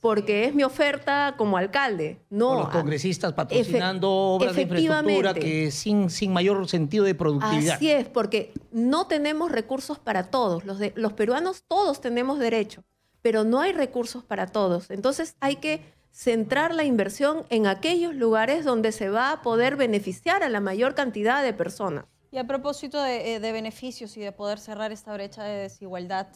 porque 0.00 0.46
es 0.46 0.54
mi 0.54 0.62
oferta 0.62 1.34
como 1.36 1.58
alcalde. 1.58 2.22
No, 2.30 2.54
los 2.54 2.70
congresistas 2.70 3.34
patrocinando 3.34 4.10
obras 4.10 4.56
de 4.56 4.62
infraestructura 4.62 5.34
que 5.34 5.70
sin, 5.70 6.08
sin 6.08 6.32
mayor 6.32 6.66
sentido 6.66 7.04
de 7.04 7.14
productividad. 7.14 7.74
Así 7.74 7.90
es, 7.90 8.08
porque 8.08 8.54
no 8.72 9.06
tenemos 9.06 9.52
recursos 9.52 9.98
para 9.98 10.30
todos. 10.30 10.64
Los, 10.64 10.78
de, 10.78 10.94
los 10.96 11.12
peruanos 11.12 11.64
todos 11.68 12.00
tenemos 12.00 12.38
derecho, 12.38 12.82
pero 13.22 13.44
no 13.44 13.60
hay 13.60 13.72
recursos 13.72 14.24
para 14.24 14.46
todos. 14.46 14.90
Entonces 14.90 15.36
hay 15.40 15.56
que 15.56 15.82
centrar 16.10 16.74
la 16.74 16.84
inversión 16.84 17.44
en 17.50 17.66
aquellos 17.66 18.14
lugares 18.14 18.64
donde 18.64 18.92
se 18.92 19.08
va 19.08 19.32
a 19.32 19.42
poder 19.42 19.76
beneficiar 19.76 20.42
a 20.42 20.48
la 20.48 20.60
mayor 20.60 20.94
cantidad 20.94 21.42
de 21.42 21.52
personas. 21.52 22.04
Y 22.32 22.38
a 22.38 22.46
propósito 22.46 23.02
de, 23.02 23.34
eh, 23.34 23.40
de 23.40 23.52
beneficios 23.52 24.16
y 24.16 24.20
de 24.20 24.32
poder 24.32 24.58
cerrar 24.58 24.92
esta 24.92 25.12
brecha 25.12 25.42
de 25.44 25.62
desigualdad, 25.62 26.28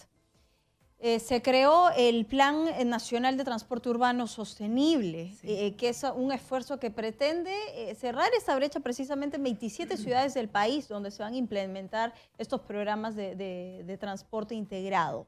eh, 1.07 1.21
se 1.21 1.43
creó 1.43 1.91
el 1.91 2.25
Plan 2.25 2.67
Nacional 2.89 3.37
de 3.37 3.45
Transporte 3.45 3.91
Urbano 3.91 4.27
Sostenible, 4.27 5.35
eh, 5.43 5.77
que 5.77 5.91
es 5.91 6.03
un 6.03 6.33
esfuerzo 6.33 6.81
que 6.81 6.91
pretende 6.91 7.53
eh, 7.75 7.95
cerrar 7.95 8.31
esa 8.35 8.57
brecha 8.57 8.81
precisamente 8.81 9.37
en 9.37 9.43
27 9.43 9.99
ciudades 9.99 10.33
del 10.33 10.49
país 10.49 10.89
donde 10.89 11.11
se 11.11 11.23
van 11.23 11.35
a 11.35 11.37
implementar 11.37 12.15
estos 12.39 12.63
programas 12.63 13.17
de, 13.17 13.99
transporte 14.01 14.55
integrado. 14.55 15.27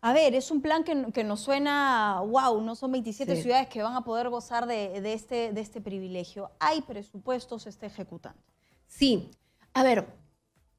A 0.00 0.12
ver, 0.12 0.34
es 0.34 0.50
un 0.50 0.62
plan 0.62 0.84
que, 0.84 1.24
nos 1.24 1.40
suena, 1.40 2.20
wow, 2.20 2.60
no 2.60 2.76
son 2.76 2.92
27 2.92 3.42
ciudades 3.42 3.68
que 3.68 3.82
van 3.82 3.96
a 3.96 4.04
poder 4.04 4.28
gozar 4.28 4.66
de, 4.66 5.00
este, 5.12 5.52
de 5.52 5.60
este 5.60 5.80
privilegio. 5.80 6.50
Hay 6.60 6.82
presupuestos, 6.82 7.64
se 7.64 7.70
está 7.70 7.86
ejecutando. 7.86 8.40
Sí, 8.86 9.30
a 9.72 9.82
ver, 9.82 10.06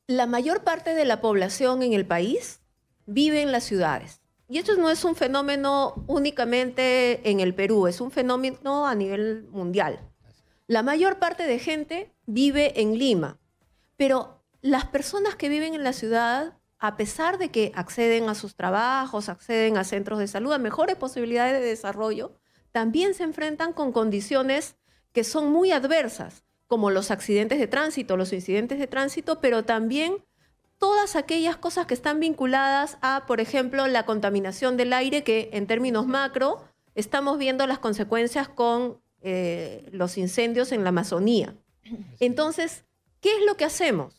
la 0.08 0.28
mayor 0.28 0.64
parte 0.64 0.94
de 0.94 1.04
la 1.04 1.20
población 1.20 1.84
en 1.84 1.94
el 1.94 2.06
país 2.06 2.62
vive 3.06 3.42
en 3.42 3.52
las 3.52 3.64
ciudades. 3.64 4.22
Y 4.50 4.60
esto 4.60 4.76
no 4.78 4.90
es 4.90 5.04
un 5.04 5.16
fenómeno 5.16 6.06
únicamente 6.08 7.30
en 7.30 7.42
el 7.42 7.54
Perú, 7.54 7.88
es 7.88 8.00
un 8.00 8.12
fenómeno 8.12 8.88
a 8.88 8.96
nivel 8.96 9.48
mundial. 9.50 10.00
La 10.68 10.84
mayor 10.84 11.20
parte 11.20 11.44
de 11.44 11.60
gente 11.60 12.14
vive 12.26 12.82
en 12.82 12.98
Lima, 12.98 13.40
pero 13.98 14.44
las 14.62 14.86
personas 14.86 15.36
que 15.36 15.50
viven 15.50 15.74
en 15.74 15.84
la 15.84 15.94
ciudad, 15.94 16.57
a 16.80 16.98
pesar 16.98 17.38
de 17.38 17.50
que 17.50 17.72
acceden 17.76 18.30
a 18.30 18.36
sus 18.36 18.56
trabajos, 18.56 19.30
acceden 19.30 19.78
a 19.78 19.84
centros 19.84 20.20
de 20.20 20.28
salud, 20.28 20.54
a 20.54 20.60
mejores 20.60 20.96
posibilidades 20.96 21.60
de 21.60 21.68
desarrollo, 21.68 22.36
también 22.72 23.14
se 23.14 23.24
enfrentan 23.24 23.74
con 23.74 23.92
condiciones 23.92 24.76
que 25.12 25.24
son 25.24 25.52
muy 25.52 25.72
adversas, 25.72 26.44
como 26.68 26.92
los 26.92 27.10
accidentes 27.10 27.60
de 27.60 27.68
tránsito, 27.68 28.18
los 28.18 28.34
incidentes 28.34 28.78
de 28.78 28.88
tránsito, 28.88 29.40
pero 29.42 29.64
también 29.64 30.24
todas 30.78 31.16
aquellas 31.16 31.58
cosas 31.58 31.88
que 31.88 31.94
están 31.94 32.20
vinculadas 32.20 32.98
a, 33.02 33.26
por 33.26 33.40
ejemplo, 33.40 33.88
la 33.88 34.06
contaminación 34.06 34.78
del 34.78 34.94
aire, 34.94 35.24
que 35.24 35.50
en 35.54 35.66
términos 35.66 36.06
macro 36.06 36.64
estamos 36.94 37.38
viendo 37.38 37.66
las 37.66 37.80
consecuencias 37.80 38.48
con 38.48 39.00
eh, 39.22 39.90
los 39.92 40.18
incendios 40.18 40.72
en 40.72 40.84
la 40.84 40.90
Amazonía. 40.90 41.56
Entonces, 42.20 42.86
¿qué 43.22 43.30
es 43.38 43.46
lo 43.46 43.56
que 43.58 43.66
hacemos? 43.66 44.17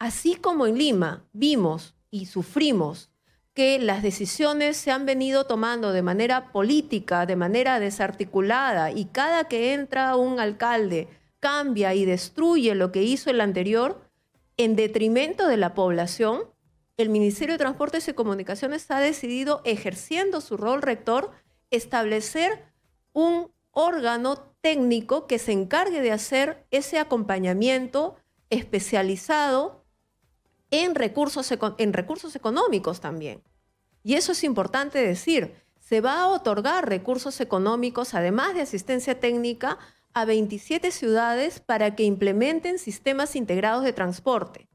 Así 0.00 0.34
como 0.34 0.66
en 0.66 0.78
Lima 0.78 1.26
vimos 1.34 1.94
y 2.10 2.24
sufrimos 2.24 3.10
que 3.52 3.78
las 3.78 4.02
decisiones 4.02 4.78
se 4.78 4.90
han 4.90 5.04
venido 5.04 5.44
tomando 5.44 5.92
de 5.92 6.00
manera 6.00 6.52
política, 6.52 7.26
de 7.26 7.36
manera 7.36 7.78
desarticulada, 7.78 8.92
y 8.92 9.04
cada 9.04 9.44
que 9.44 9.74
entra 9.74 10.16
un 10.16 10.40
alcalde 10.40 11.08
cambia 11.38 11.94
y 11.94 12.06
destruye 12.06 12.74
lo 12.74 12.92
que 12.92 13.02
hizo 13.02 13.28
el 13.28 13.42
anterior, 13.42 14.00
en 14.56 14.74
detrimento 14.74 15.46
de 15.46 15.58
la 15.58 15.74
población, 15.74 16.44
el 16.96 17.10
Ministerio 17.10 17.54
de 17.54 17.58
Transportes 17.58 18.08
y 18.08 18.14
Comunicaciones 18.14 18.90
ha 18.90 19.00
decidido, 19.00 19.60
ejerciendo 19.64 20.40
su 20.40 20.56
rol 20.56 20.80
rector, 20.80 21.30
establecer 21.70 22.64
un 23.12 23.52
órgano 23.70 24.38
técnico 24.62 25.26
que 25.26 25.38
se 25.38 25.52
encargue 25.52 26.00
de 26.00 26.12
hacer 26.12 26.64
ese 26.70 26.98
acompañamiento 26.98 28.16
especializado 28.48 29.79
en 30.70 30.94
recursos, 30.94 31.52
en 31.78 31.92
recursos 31.92 32.36
económicos 32.36 33.00
también. 33.00 33.42
Y 34.02 34.14
eso 34.14 34.32
es 34.32 34.44
importante 34.44 34.98
decir, 34.98 35.54
se 35.78 36.00
va 36.00 36.20
a 36.20 36.28
otorgar 36.28 36.88
recursos 36.88 37.40
económicos, 37.40 38.14
además 38.14 38.54
de 38.54 38.62
asistencia 38.62 39.18
técnica, 39.18 39.78
a 40.12 40.24
27 40.24 40.90
ciudades 40.90 41.60
para 41.60 41.94
que 41.94 42.04
implementen 42.04 42.78
sistemas 42.78 43.36
integrados 43.36 43.84
de 43.84 43.92
transporte. 43.92 44.68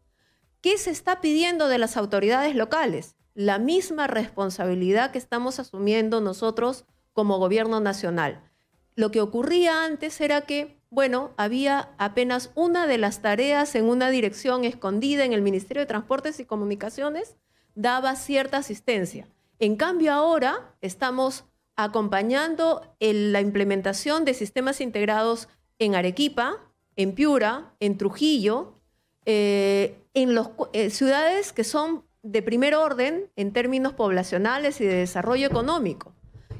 ¿Qué 0.61 0.77
se 0.77 0.91
está 0.91 1.21
pidiendo 1.21 1.67
de 1.67 1.77
las 1.77 1.97
autoridades 1.97 2.55
locales? 2.55 3.15
La 3.33 3.59
misma 3.59 4.07
responsabilidad 4.07 5.11
que 5.11 5.17
estamos 5.17 5.59
asumiendo 5.59 6.21
nosotros 6.21 6.85
como 7.13 7.37
gobierno 7.37 7.79
nacional. 7.79 8.49
Lo 8.95 9.11
que 9.11 9.21
ocurría 9.21 9.83
antes 9.83 10.19
era 10.21 10.41
que, 10.41 10.81
bueno, 10.95 11.33
había 11.35 11.89
apenas 11.97 12.51
una 12.55 12.87
de 12.87 12.97
las 12.97 13.21
tareas 13.21 13.75
en 13.75 13.83
una 13.83 14.09
dirección 14.09 14.63
escondida 14.63 15.25
en 15.25 15.33
el 15.33 15.41
Ministerio 15.41 15.81
de 15.81 15.87
Transportes 15.87 16.39
y 16.39 16.45
Comunicaciones, 16.45 17.35
daba 17.75 18.15
cierta 18.15 18.59
asistencia. 18.59 19.27
En 19.59 19.75
cambio, 19.75 20.13
ahora 20.13 20.73
estamos 20.79 21.43
acompañando 21.75 22.95
la 23.01 23.41
implementación 23.41 24.23
de 24.23 24.33
sistemas 24.33 24.79
integrados 24.79 25.49
en 25.79 25.95
Arequipa, 25.95 26.71
en 26.95 27.13
Piura, 27.13 27.73
en 27.81 27.97
Trujillo, 27.97 28.79
eh, 29.25 29.99
en 30.13 30.33
las 30.33 30.47
eh, 30.71 30.89
ciudades 30.91 31.51
que 31.51 31.65
son 31.65 32.05
de 32.23 32.41
primer 32.41 32.73
orden 32.73 33.29
en 33.35 33.51
términos 33.51 33.91
poblacionales 33.91 34.79
y 34.79 34.85
de 34.85 34.95
desarrollo 34.95 35.45
económico. 35.45 36.13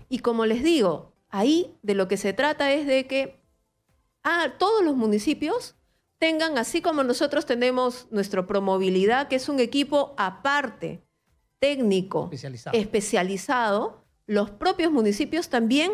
Y 0.09 0.19
como 0.19 0.45
les 0.45 0.61
digo, 0.61 1.13
ahí 1.29 1.73
de 1.83 1.95
lo 1.95 2.09
que 2.09 2.17
se 2.17 2.33
trata 2.33 2.73
es 2.73 2.85
de 2.85 3.07
que 3.07 3.44
ah, 4.25 4.55
todos 4.57 4.83
los 4.83 4.97
municipios 4.97 5.75
tengan, 6.17 6.57
así 6.57 6.81
como 6.81 7.03
nosotros 7.03 7.45
tenemos 7.45 8.07
nuestro 8.11 8.45
Promovilidad, 8.45 9.29
que 9.29 9.37
es 9.37 9.47
un 9.47 9.61
equipo 9.61 10.13
aparte, 10.17 11.01
técnico, 11.59 12.29
especializado 12.73 14.05
los 14.27 14.49
propios 14.49 14.91
municipios 14.91 15.49
también 15.49 15.91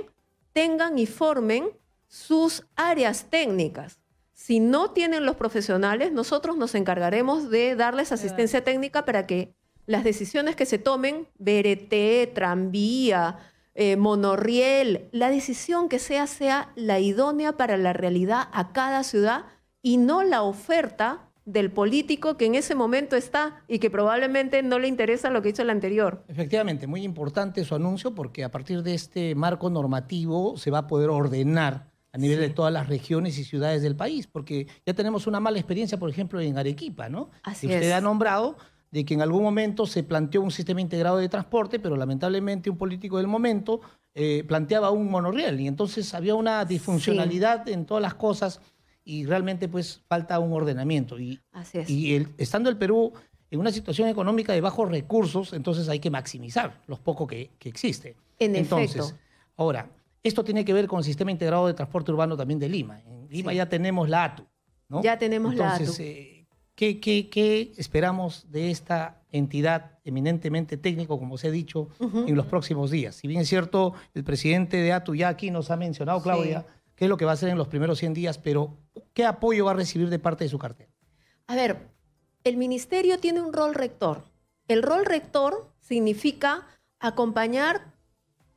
tengan 0.53 0.97
y 0.97 1.05
formen 1.05 1.69
sus 2.07 2.65
áreas 2.75 3.25
técnicas. 3.29 3.99
Si 4.33 4.59
no 4.59 4.91
tienen 4.91 5.25
los 5.25 5.35
profesionales, 5.35 6.11
nosotros 6.11 6.57
nos 6.57 6.73
encargaremos 6.75 7.49
de 7.49 7.75
darles 7.75 8.11
asistencia 8.11 8.63
técnica 8.63 9.05
para 9.05 9.27
que 9.27 9.53
las 9.85 10.03
decisiones 10.03 10.55
que 10.55 10.65
se 10.65 10.77
tomen, 10.77 11.27
BRT, 11.37 12.33
tranvía, 12.33 13.37
eh, 13.73 13.95
monorriel, 13.95 15.07
la 15.11 15.29
decisión 15.29 15.87
que 15.89 15.99
sea 15.99 16.27
sea 16.27 16.71
la 16.75 16.99
idónea 16.99 17.53
para 17.53 17.77
la 17.77 17.93
realidad 17.93 18.49
a 18.51 18.73
cada 18.73 19.03
ciudad 19.03 19.45
y 19.81 19.97
no 19.97 20.23
la 20.23 20.41
oferta 20.43 21.29
del 21.45 21.71
político 21.71 22.37
que 22.37 22.45
en 22.45 22.55
ese 22.55 22.75
momento 22.75 23.15
está 23.15 23.63
y 23.67 23.79
que 23.79 23.89
probablemente 23.89 24.61
no 24.61 24.77
le 24.77 24.87
interesa 24.87 25.29
lo 25.29 25.41
que 25.41 25.49
hizo 25.49 25.61
el 25.61 25.69
anterior. 25.69 26.23
Efectivamente, 26.27 26.85
muy 26.85 27.03
importante 27.03 27.63
su 27.65 27.75
anuncio 27.75 28.13
porque 28.13 28.43
a 28.43 28.51
partir 28.51 28.83
de 28.83 28.93
este 28.93 29.35
marco 29.35 29.69
normativo 29.69 30.57
se 30.57 30.69
va 30.69 30.79
a 30.79 30.87
poder 30.87 31.09
ordenar 31.09 31.89
a 32.13 32.17
nivel 32.17 32.39
de 32.39 32.49
todas 32.49 32.73
las 32.73 32.87
regiones 32.87 33.37
y 33.37 33.45
ciudades 33.45 33.81
del 33.81 33.95
país, 33.95 34.27
porque 34.27 34.67
ya 34.85 34.93
tenemos 34.93 35.27
una 35.27 35.39
mala 35.39 35.59
experiencia, 35.59 35.97
por 35.97 36.09
ejemplo, 36.09 36.41
en 36.41 36.57
Arequipa, 36.57 37.07
¿no? 37.07 37.29
Así 37.43 37.67
usted 37.67 37.91
ha 37.91 38.01
nombrado 38.01 38.57
de 38.91 39.05
que 39.05 39.13
en 39.13 39.21
algún 39.21 39.41
momento 39.41 39.85
se 39.85 40.03
planteó 40.03 40.41
un 40.41 40.51
sistema 40.51 40.81
integrado 40.81 41.17
de 41.17 41.29
transporte, 41.29 41.79
pero 41.79 41.95
lamentablemente 41.95 42.69
un 42.69 42.77
político 42.77 43.17
del 43.17 43.27
momento 43.27 43.79
eh, 44.13 44.43
planteaba 44.45 44.91
un 44.91 45.09
monorriel 45.09 45.61
y 45.61 45.67
entonces 45.67 46.13
había 46.13 46.35
una 46.35 46.65
disfuncionalidad 46.65 47.67
en 47.69 47.85
todas 47.85 48.01
las 48.01 48.13
cosas 48.15 48.59
y 49.05 49.25
realmente 49.25 49.69
pues 49.69 50.01
falta 50.07 50.37
un 50.39 50.51
ordenamiento. 50.51 51.17
Y, 51.19 51.39
y 51.87 52.15
el, 52.15 52.29
estando 52.37 52.69
el 52.69 52.77
Perú 52.77 53.13
en 53.49 53.59
una 53.59 53.71
situación 53.71 54.09
económica 54.09 54.53
de 54.53 54.61
bajos 54.61 54.89
recursos, 54.89 55.53
entonces 55.53 55.87
hay 55.89 55.99
que 55.99 56.09
maximizar 56.09 56.81
los 56.87 56.99
pocos 56.99 57.27
que, 57.27 57.51
que 57.57 57.69
existe. 57.69 58.15
En 58.39 58.55
entonces, 58.55 59.15
Ahora, 59.57 59.89
esto 60.23 60.43
tiene 60.43 60.65
que 60.65 60.73
ver 60.73 60.87
con 60.87 60.99
el 60.99 61.05
sistema 61.05 61.31
integrado 61.31 61.67
de 61.67 61.73
transporte 61.73 62.11
urbano 62.11 62.35
también 62.35 62.59
de 62.59 62.69
Lima. 62.69 62.99
En 63.01 63.27
Lima 63.29 63.53
ya 63.53 63.69
tenemos 63.69 64.09
la 64.09 64.25
ATU. 64.25 64.47
¿no? 64.89 65.03
Ya 65.03 65.17
tenemos 65.17 65.55
la 65.55 65.75
ATU. 65.75 65.93
Eh, 65.99 66.40
¿qué, 66.81 66.99
qué, 66.99 67.29
qué, 67.29 67.73
esperamos 67.77 68.47
de 68.49 68.71
esta 68.71 69.21
entidad 69.31 69.99
eminentemente 70.03 70.77
técnico, 70.77 71.19
como 71.19 71.37
se 71.37 71.49
ha 71.49 71.51
dicho, 71.51 71.89
en 71.99 72.35
los 72.35 72.47
próximos 72.47 72.89
días? 72.89 73.17
Si 73.17 73.27
bien 73.27 73.41
es 73.41 73.49
cierto, 73.49 73.93
el 74.15 74.23
presidente 74.23 74.77
de 74.77 74.91
ATU 74.91 75.13
ya 75.13 75.27
aquí 75.27 75.51
nos 75.51 75.69
ha 75.69 75.77
mencionado, 75.77 76.23
Claudia, 76.23 76.65
qué 76.95 77.05
es 77.05 77.09
lo 77.09 77.17
que 77.17 77.25
va 77.25 77.31
a 77.31 77.33
hacer 77.35 77.49
en 77.49 77.59
los 77.59 77.67
primeros 77.67 77.99
100 77.99 78.15
días, 78.15 78.39
pero 78.39 78.79
¿qué 79.13 79.25
apoyo 79.25 79.65
va 79.65 79.71
a 79.71 79.75
recibir 79.75 80.09
de 80.09 80.17
parte 80.17 80.43
de 80.43 80.49
su 80.49 80.57
cartera? 80.57 80.89
A 81.45 81.55
ver, 81.55 81.87
el 82.43 82.57
ministerio 82.57 83.19
tiene 83.19 83.41
un 83.41 83.53
rol 83.53 83.75
rector. 83.75 84.23
El 84.67 84.81
rol 84.81 85.05
rector 85.05 85.71
significa 85.81 86.65
acompañar 86.97 87.93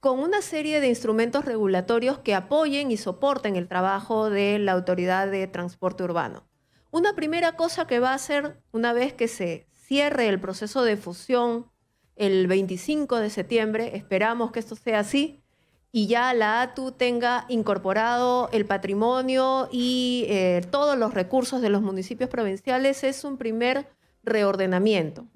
con 0.00 0.18
una 0.18 0.40
serie 0.40 0.80
de 0.80 0.88
instrumentos 0.88 1.44
regulatorios 1.44 2.20
que 2.20 2.34
apoyen 2.34 2.90
y 2.90 2.96
soporten 2.96 3.56
el 3.56 3.68
trabajo 3.68 4.30
de 4.30 4.58
la 4.58 4.72
Autoridad 4.72 5.30
de 5.30 5.46
Transporte 5.46 6.04
Urbano. 6.04 6.48
Una 6.94 7.16
primera 7.16 7.56
cosa 7.56 7.88
que 7.88 7.98
va 7.98 8.10
a 8.10 8.14
hacer 8.14 8.56
una 8.70 8.92
vez 8.92 9.12
que 9.12 9.26
se 9.26 9.66
cierre 9.72 10.28
el 10.28 10.38
proceso 10.38 10.84
de 10.84 10.96
fusión 10.96 11.66
el 12.14 12.46
25 12.46 13.18
de 13.18 13.30
septiembre, 13.30 13.96
esperamos 13.96 14.52
que 14.52 14.60
esto 14.60 14.76
sea 14.76 15.00
así, 15.00 15.42
y 15.90 16.06
ya 16.06 16.32
la 16.34 16.62
ATU 16.62 16.92
tenga 16.92 17.46
incorporado 17.48 18.48
el 18.52 18.64
patrimonio 18.64 19.68
y 19.72 20.26
eh, 20.28 20.64
todos 20.70 20.96
los 20.96 21.14
recursos 21.14 21.60
de 21.60 21.68
los 21.68 21.82
municipios 21.82 22.30
provinciales, 22.30 23.02
es 23.02 23.24
un 23.24 23.38
primer 23.38 23.88
reordenamiento. 24.22 25.26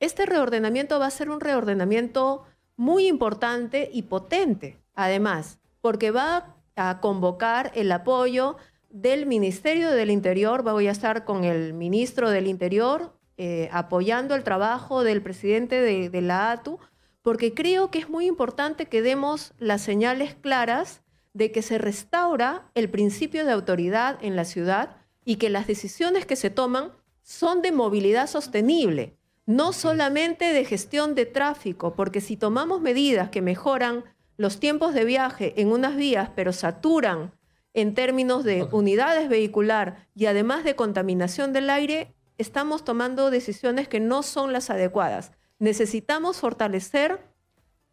Este 0.00 0.26
reordenamiento 0.26 0.98
va 0.98 1.06
a 1.06 1.10
ser 1.10 1.30
un 1.30 1.40
reordenamiento 1.40 2.44
muy 2.76 3.06
importante 3.06 3.88
y 3.90 4.02
potente, 4.02 4.82
además, 4.94 5.60
porque 5.80 6.10
va 6.10 6.56
a 6.76 7.00
convocar 7.00 7.72
el 7.74 7.90
apoyo 7.90 8.58
del 9.00 9.26
Ministerio 9.26 9.90
del 9.90 10.10
Interior, 10.10 10.62
voy 10.62 10.88
a 10.88 10.92
estar 10.92 11.24
con 11.24 11.44
el 11.44 11.74
ministro 11.74 12.30
del 12.30 12.46
Interior 12.46 13.12
eh, 13.36 13.68
apoyando 13.70 14.34
el 14.34 14.42
trabajo 14.42 15.04
del 15.04 15.22
presidente 15.22 15.80
de, 15.80 16.08
de 16.08 16.20
la 16.22 16.50
ATU, 16.50 16.78
porque 17.20 17.52
creo 17.52 17.90
que 17.90 17.98
es 17.98 18.08
muy 18.08 18.26
importante 18.26 18.86
que 18.86 19.02
demos 19.02 19.52
las 19.58 19.82
señales 19.82 20.34
claras 20.34 21.02
de 21.34 21.52
que 21.52 21.60
se 21.60 21.76
restaura 21.76 22.70
el 22.74 22.88
principio 22.88 23.44
de 23.44 23.52
autoridad 23.52 24.18
en 24.22 24.34
la 24.34 24.46
ciudad 24.46 24.96
y 25.24 25.36
que 25.36 25.50
las 25.50 25.66
decisiones 25.66 26.24
que 26.24 26.36
se 26.36 26.48
toman 26.48 26.92
son 27.22 27.60
de 27.60 27.72
movilidad 27.72 28.28
sostenible 28.28 29.16
no 29.46 29.72
solamente 29.72 30.52
de 30.52 30.64
gestión 30.64 31.14
de 31.14 31.24
tráfico, 31.24 31.94
porque 31.94 32.20
si 32.20 32.36
tomamos 32.36 32.80
medidas 32.80 33.30
que 33.30 33.42
mejoran 33.42 34.04
los 34.36 34.58
tiempos 34.58 34.92
de 34.92 35.04
viaje 35.04 35.54
en 35.60 35.70
unas 35.70 35.96
vías, 35.96 36.30
pero 36.34 36.52
saturan 36.52 37.32
en 37.76 37.92
términos 37.92 38.42
de 38.42 38.66
unidades 38.72 39.28
vehicular 39.28 40.08
y 40.14 40.24
además 40.26 40.64
de 40.64 40.74
contaminación 40.74 41.52
del 41.52 41.68
aire, 41.68 42.14
estamos 42.38 42.84
tomando 42.84 43.30
decisiones 43.30 43.86
que 43.86 44.00
no 44.00 44.22
son 44.22 44.54
las 44.54 44.70
adecuadas. 44.70 45.32
Necesitamos 45.58 46.38
fortalecer 46.38 47.20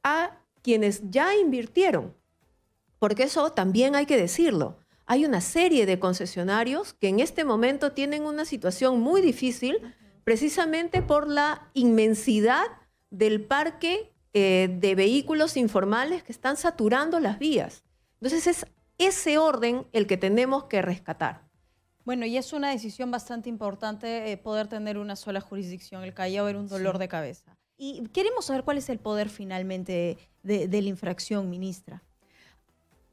a 0.02 0.40
quienes 0.62 1.02
ya 1.12 1.36
invirtieron, 1.36 2.16
porque 2.98 3.24
eso 3.24 3.52
también 3.52 3.94
hay 3.94 4.06
que 4.06 4.16
decirlo. 4.16 4.78
Hay 5.06 5.25
una 5.25 5.42
serie 5.42 5.86
de 5.86 6.00
concesionarios 6.00 6.94
que 6.94 7.10
en 7.10 7.20
este 7.20 7.44
momento 7.44 7.92
tienen 7.92 8.24
una 8.24 8.46
situación 8.46 9.02
muy 9.02 9.22
difícil 9.22 9.80
precisamente 10.24 11.02
por 11.02 11.28
la 11.28 11.70
inmensidad 11.74 12.63
del 13.10 13.44
parque 13.44 14.13
eh, 14.32 14.70
de 14.80 14.96
vehículos 14.96 15.58
informales 15.58 16.24
que 16.24 16.32
están 16.32 16.56
saturando 16.56 17.20
las 17.20 17.38
vías. 17.38 17.84
Entonces 18.22 18.48
es 18.48 18.66
ese 18.98 19.38
orden 19.38 19.88
el 19.92 20.08
que 20.08 20.18
tenemos 20.18 20.66
que 20.66 20.82
rescatar. 20.82 21.42
Bueno, 22.06 22.26
y 22.26 22.38
es 22.38 22.54
una 22.54 22.70
decisión 22.70 23.12
bastante 23.12 23.50
importante 23.50 24.32
eh, 24.32 24.38
poder 24.38 24.68
tener 24.68 24.98
una 24.98 25.16
sola 25.16 25.42
jurisdicción. 25.42 26.04
El 26.04 26.14
Callao 26.14 26.48
era 26.48 26.60
un 26.60 26.68
dolor 26.68 26.98
de 26.98 27.08
cabeza. 27.08 27.58
Y 27.78 28.08
queremos 28.10 28.46
saber 28.46 28.64
cuál 28.64 28.78
es 28.78 28.90
el 28.90 29.00
poder 29.00 29.30
finalmente 29.30 30.18
de 30.44 30.82
la 30.82 30.90
infracción, 30.90 31.50
ministra. 31.50 32.04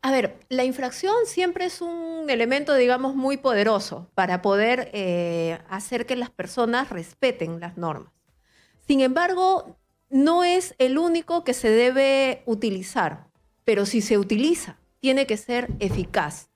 A 0.03 0.13
ver, 0.13 0.39
la 0.49 0.65
infracción 0.65 1.15
siempre 1.27 1.67
es 1.67 1.83
un 1.83 2.31
elemento, 2.31 2.75
digamos, 2.75 3.15
muy 3.15 3.37
poderoso 3.37 4.11
para 4.15 4.41
poder 4.41 4.91
eh, 4.95 5.59
hacer 5.69 6.07
que 6.07 6.17
las 6.17 6.31
personas 6.31 6.89
respeten 6.89 7.61
las 7.61 7.77
normas. 7.77 8.13
Sin 8.87 9.01
embargo, 9.03 9.77
no 10.09 10.43
es 10.43 10.75
el 10.79 10.97
único 10.97 11.45
que 11.45 11.53
se 11.53 11.69
debe 11.69 12.43
utilizar, 12.47 13.29
pero 13.65 13.85
si 13.85 14.01
se 14.01 14.17
utiliza, 14.17 14.79
tiene 15.01 15.27
que 15.27 15.37
ser 15.37 15.69
eficaz. 15.81 16.51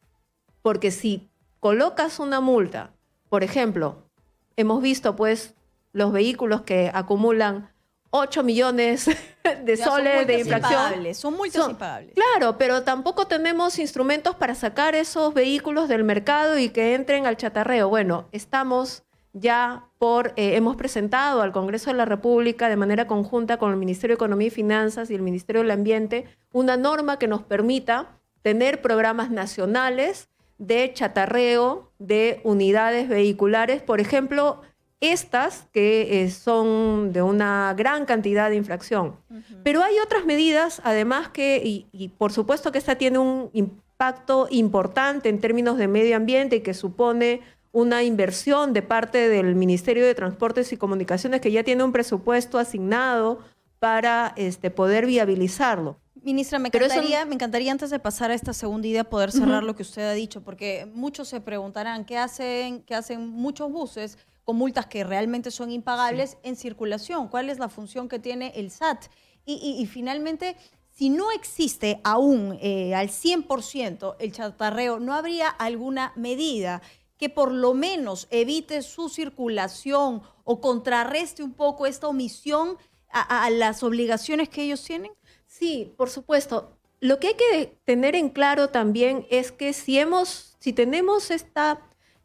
Porque 0.63 0.91
si 0.91 1.29
colocas 1.61 2.19
una 2.19 2.41
multa, 2.41 2.93
por 3.29 3.43
ejemplo, 3.43 4.09
hemos 4.57 4.81
visto 4.83 5.17
pues 5.17 5.55
los 5.93 6.13
vehículos 6.13 6.63
que 6.63 6.91
acumulan 6.93 7.71
8 8.11 8.45
millones 8.45 9.07
de 9.65 9.77
soles 9.77 10.27
de 10.27 10.39
infracción. 10.41 11.15
Son 11.15 11.35
multas 11.35 11.69
impagables. 11.69 12.15
Claro, 12.15 12.57
pero 12.59 12.83
tampoco 12.83 13.27
tenemos 13.27 13.79
instrumentos 13.79 14.37
para 14.37 14.55
sacar 14.55 14.95
esos 14.95 15.35
vehículos 15.35 15.89
del 15.89 16.05
mercado 16.05 16.59
y 16.59 16.69
que 16.69 16.95
entren 16.95 17.27
al 17.27 17.37
chatarreo. 17.37 17.89
Bueno, 17.89 18.29
estamos 18.31 19.03
ya 19.33 19.89
por, 19.99 20.33
eh, 20.37 20.55
hemos 20.55 20.77
presentado 20.77 21.43
al 21.43 21.51
Congreso 21.51 21.91
de 21.91 21.97
la 21.97 22.05
República 22.05 22.69
de 22.69 22.77
manera 22.77 23.09
conjunta 23.09 23.57
con 23.57 23.73
el 23.73 23.77
Ministerio 23.77 24.15
de 24.15 24.19
Economía 24.19 24.47
y 24.47 24.51
Finanzas 24.51 25.11
y 25.11 25.15
el 25.15 25.23
Ministerio 25.23 25.63
del 25.63 25.73
Ambiente 25.73 26.27
una 26.53 26.77
norma 26.77 27.19
que 27.19 27.27
nos 27.27 27.43
permita 27.43 28.21
tener 28.45 28.83
programas 28.83 29.31
nacionales 29.31 30.29
de 30.59 30.93
chatarreo 30.93 31.91
de 31.99 32.43
unidades 32.45 33.09
vehiculares, 33.09 33.81
por 33.81 34.01
ejemplo, 34.01 34.61
estas 35.01 35.67
que 35.73 36.23
eh, 36.23 36.31
son 36.31 37.15
de 37.15 37.23
una 37.23 37.75
gran 37.75 38.05
cantidad 38.05 38.51
de 38.51 38.57
infracción. 38.57 39.17
Pero 39.63 39.83
hay 39.83 39.99
otras 39.99 40.27
medidas, 40.27 40.83
además 40.85 41.29
que, 41.31 41.63
y, 41.65 42.09
por 42.19 42.33
supuesto 42.33 42.71
que 42.71 42.79
esta 42.79 42.97
tiene 42.97 43.19
un 43.19 43.49
impacto 43.55 44.47
importante 44.51 45.31
en 45.31 45.41
términos 45.41 45.79
de 45.79 45.89
medio 45.89 46.15
ambiente 46.15 46.57
y 46.57 46.61
que 46.61 46.75
supone 46.75 47.41
una 47.73 48.03
inversión 48.03 48.75
de 48.75 48.83
parte 48.83 49.31
del 49.31 49.55
Ministerio 49.55 50.05
de 50.05 50.15
Transportes 50.15 50.71
y 50.73 50.77
Comunicaciones 50.77 51.41
que 51.41 51.51
ya 51.51 51.65
tiene 51.65 51.83
un 51.83 51.93
presupuesto 51.93 52.59
asignado 52.59 53.39
para 53.79 54.35
este, 54.37 54.71
poder 54.71 55.07
viabilizarlo. 55.07 55.99
Ministra, 56.25 56.59
me 56.59 56.69
encantaría, 56.69 57.27
me 57.27 57.35
encantaría 57.35 57.71
antes 57.71 57.91
de 57.91 57.99
pasar 57.99 58.31
a 58.31 58.35
esta 58.35 58.55
segunda 58.55 58.89
idea 58.89 59.05
poder 59.05 59.31
cerrar 59.31 59.63
lo 59.63 59.77
que 59.77 59.83
usted 59.83 60.09
ha 60.09 60.15
dicho, 60.15 60.43
porque 60.43 60.91
muchos 60.95 61.29
se 61.29 61.43
preguntarán 61.43 62.07
qué 62.07 62.17
hacen, 62.17 62.81
qué 62.85 62.95
hacen 62.95 63.29
muchos 63.29 63.71
buses 63.71 64.17
con 64.43 64.57
multas 64.57 64.87
que 64.87 65.05
realmente 65.05 65.51
son 65.51 65.71
impagables 65.71 66.39
en 66.43 66.57
circulación. 66.57 67.29
¿Cuál 67.29 67.51
es 67.51 67.59
la 67.59 67.69
función 67.69 68.09
que 68.09 68.19
tiene 68.19 68.55
el 68.57 68.71
SAT? 68.71 69.05
Y, 69.45 69.85
finalmente, 69.85 70.57
si 70.89 71.11
no 71.11 71.31
existe 71.31 72.01
aún 72.05 72.59
eh, 72.63 72.95
al 72.95 73.11
100% 73.11 74.17
el 74.19 74.33
chatarreo, 74.33 74.99
¿no 75.01 75.13
habría 75.13 75.51
alguna 75.51 76.15
medida 76.17 76.81
que 77.19 77.29
por 77.29 77.53
lo 77.53 77.75
menos 77.75 78.29
evite 78.31 78.81
su 78.81 79.11
circulación 79.11 80.23
o 80.45 80.63
contrarreste 80.63 81.43
un 81.43 81.53
poco 81.53 81.85
esta 81.85 82.09
omisión 82.09 82.79
a, 83.11 83.45
a 83.45 83.51
las 83.51 83.83
obligaciones 83.83 84.49
que 84.49 84.63
ellos 84.63 84.83
tienen? 84.83 85.13
Sí, 85.57 85.95
por 85.97 86.11
supuesto. 86.11 86.77
Lo 86.99 87.21
que 87.21 87.29
hay 87.29 87.35
que 87.35 87.79
tener 87.85 88.17
en 88.17 88.31
claro 88.31 88.71
también 88.71 89.25
es 89.31 89.53
que 89.53 89.73
si 89.73 90.01
hemos, 90.01 90.57
si 90.59 90.73
tenemos 90.73 91.31
esta 91.31 91.81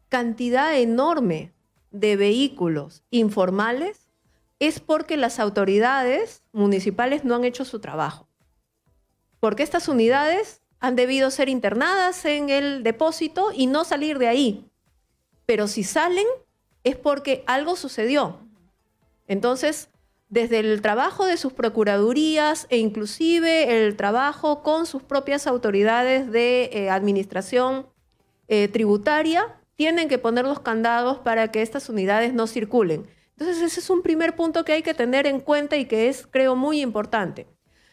cantidad 0.08 0.76
enorme 0.76 1.52
de 1.92 2.16
vehículos 2.16 3.04
informales 3.10 4.08
es 4.58 4.80
porque 4.80 5.16
las 5.16 5.38
autoridades 5.38 6.42
municipales 6.50 7.22
no 7.24 7.36
han 7.36 7.44
hecho 7.44 7.64
su 7.64 7.78
trabajo. 7.78 8.28
Porque 9.38 9.62
estas 9.62 9.86
unidades 9.86 10.62
han 10.80 10.96
debido 10.96 11.30
ser 11.30 11.48
internadas 11.48 12.24
en 12.24 12.50
el 12.50 12.82
depósito 12.82 13.52
y 13.54 13.68
no 13.68 13.84
salir 13.84 14.18
de 14.18 14.26
ahí. 14.26 14.68
Pero 15.46 15.68
si 15.68 15.84
salen 15.84 16.26
es 16.82 16.96
porque 16.96 17.44
algo 17.46 17.76
sucedió. 17.76 18.40
Entonces, 19.28 19.88
desde 20.30 20.60
el 20.60 20.80
trabajo 20.80 21.26
de 21.26 21.36
sus 21.36 21.52
procuradurías 21.52 22.66
e 22.70 22.78
inclusive 22.78 23.84
el 23.84 23.96
trabajo 23.96 24.62
con 24.62 24.86
sus 24.86 25.02
propias 25.02 25.48
autoridades 25.48 26.30
de 26.30 26.70
eh, 26.72 26.88
administración 26.88 27.88
eh, 28.46 28.68
tributaria, 28.68 29.56
tienen 29.74 30.08
que 30.08 30.18
poner 30.18 30.44
los 30.44 30.60
candados 30.60 31.18
para 31.18 31.50
que 31.50 31.62
estas 31.62 31.88
unidades 31.88 32.32
no 32.32 32.46
circulen. 32.46 33.06
Entonces 33.36 33.60
ese 33.60 33.80
es 33.80 33.90
un 33.90 34.02
primer 34.02 34.36
punto 34.36 34.64
que 34.64 34.72
hay 34.72 34.82
que 34.82 34.94
tener 34.94 35.26
en 35.26 35.40
cuenta 35.40 35.76
y 35.76 35.86
que 35.86 36.08
es, 36.08 36.28
creo, 36.30 36.54
muy 36.54 36.80
importante. 36.80 37.48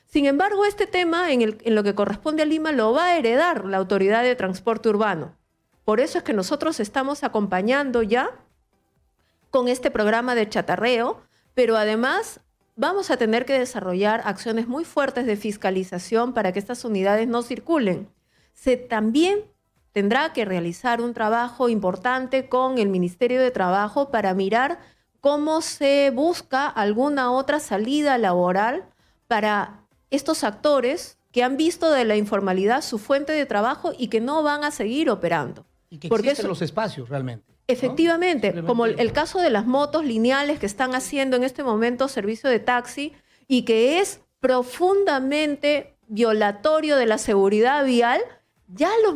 Sin 0.05 0.25
embargo, 0.25 0.63
este 0.63 0.85
tema, 0.85 1.31
en, 1.31 1.41
en 1.41 1.75
lo 1.75 1.83
que 1.83 1.95
corresponde 1.95 2.43
a 2.43 2.45
Lima, 2.45 2.71
lo 2.71 2.93
va 2.93 3.05
a 3.05 3.17
heredar 3.17 3.65
la 3.65 3.77
Autoridad 3.77 4.23
de 4.23 4.35
Transporte 4.35 4.89
Urbano. 4.89 5.35
Por 5.85 5.99
eso 5.99 6.19
es 6.19 6.23
que 6.23 6.33
nosotros 6.33 6.79
estamos 6.79 7.23
acompañando 7.23 8.03
ya 8.03 8.29
con 9.49 9.69
este 9.69 9.89
programa 9.89 10.35
de 10.35 10.47
chatarreo, 10.47 11.26
pero 11.57 11.75
además 11.75 12.39
vamos 12.75 13.09
a 13.09 13.17
tener 13.17 13.43
que 13.43 13.57
desarrollar 13.57 14.21
acciones 14.25 14.67
muy 14.67 14.85
fuertes 14.85 15.25
de 15.25 15.35
fiscalización 15.35 16.35
para 16.35 16.51
que 16.51 16.59
estas 16.59 16.85
unidades 16.85 17.27
no 17.27 17.41
circulen. 17.41 18.09
Se 18.53 18.77
también 18.77 19.39
tendrá 19.91 20.33
que 20.33 20.45
realizar 20.45 21.01
un 21.01 21.15
trabajo 21.15 21.67
importante 21.67 22.47
con 22.47 22.77
el 22.77 22.89
Ministerio 22.89 23.41
de 23.41 23.49
Trabajo 23.49 24.11
para 24.11 24.35
mirar 24.35 24.77
cómo 25.19 25.61
se 25.61 26.11
busca 26.11 26.67
alguna 26.67 27.31
otra 27.31 27.59
salida 27.59 28.19
laboral 28.19 28.85
para 29.27 29.81
estos 30.11 30.43
actores 30.43 31.17
que 31.31 31.41
han 31.41 31.57
visto 31.57 31.91
de 31.91 32.05
la 32.05 32.17
informalidad 32.17 32.83
su 32.83 32.99
fuente 32.99 33.31
de 33.31 33.47
trabajo 33.47 33.93
y 33.97 34.09
que 34.09 34.21
no 34.21 34.43
van 34.43 34.63
a 34.63 34.69
seguir 34.69 35.09
operando. 35.09 35.65
Y 35.89 35.97
que 35.97 36.07
Porque 36.07 36.29
existen 36.29 36.49
los 36.49 36.61
espacios 36.61 37.09
realmente. 37.09 37.56
Efectivamente, 37.67 38.63
como 38.63 38.85
el 38.85 39.11
caso 39.11 39.39
de 39.39 39.49
las 39.49 39.65
motos 39.65 40.05
lineales 40.05 40.57
que 40.57 40.65
están 40.65 40.95
haciendo 40.95 41.35
en 41.35 41.43
este 41.43 41.63
momento 41.63 42.07
servicio 42.07 42.49
de 42.49 42.59
taxi 42.59 43.13
y 43.47 43.63
que 43.63 43.99
es 43.99 44.21
profundamente 44.39 45.97
violatorio 46.07 46.95
de 46.95 47.05
la 47.05 47.17
seguridad 47.17 47.83
vial, 47.85 48.21
ya 48.67 48.89
los, 49.03 49.15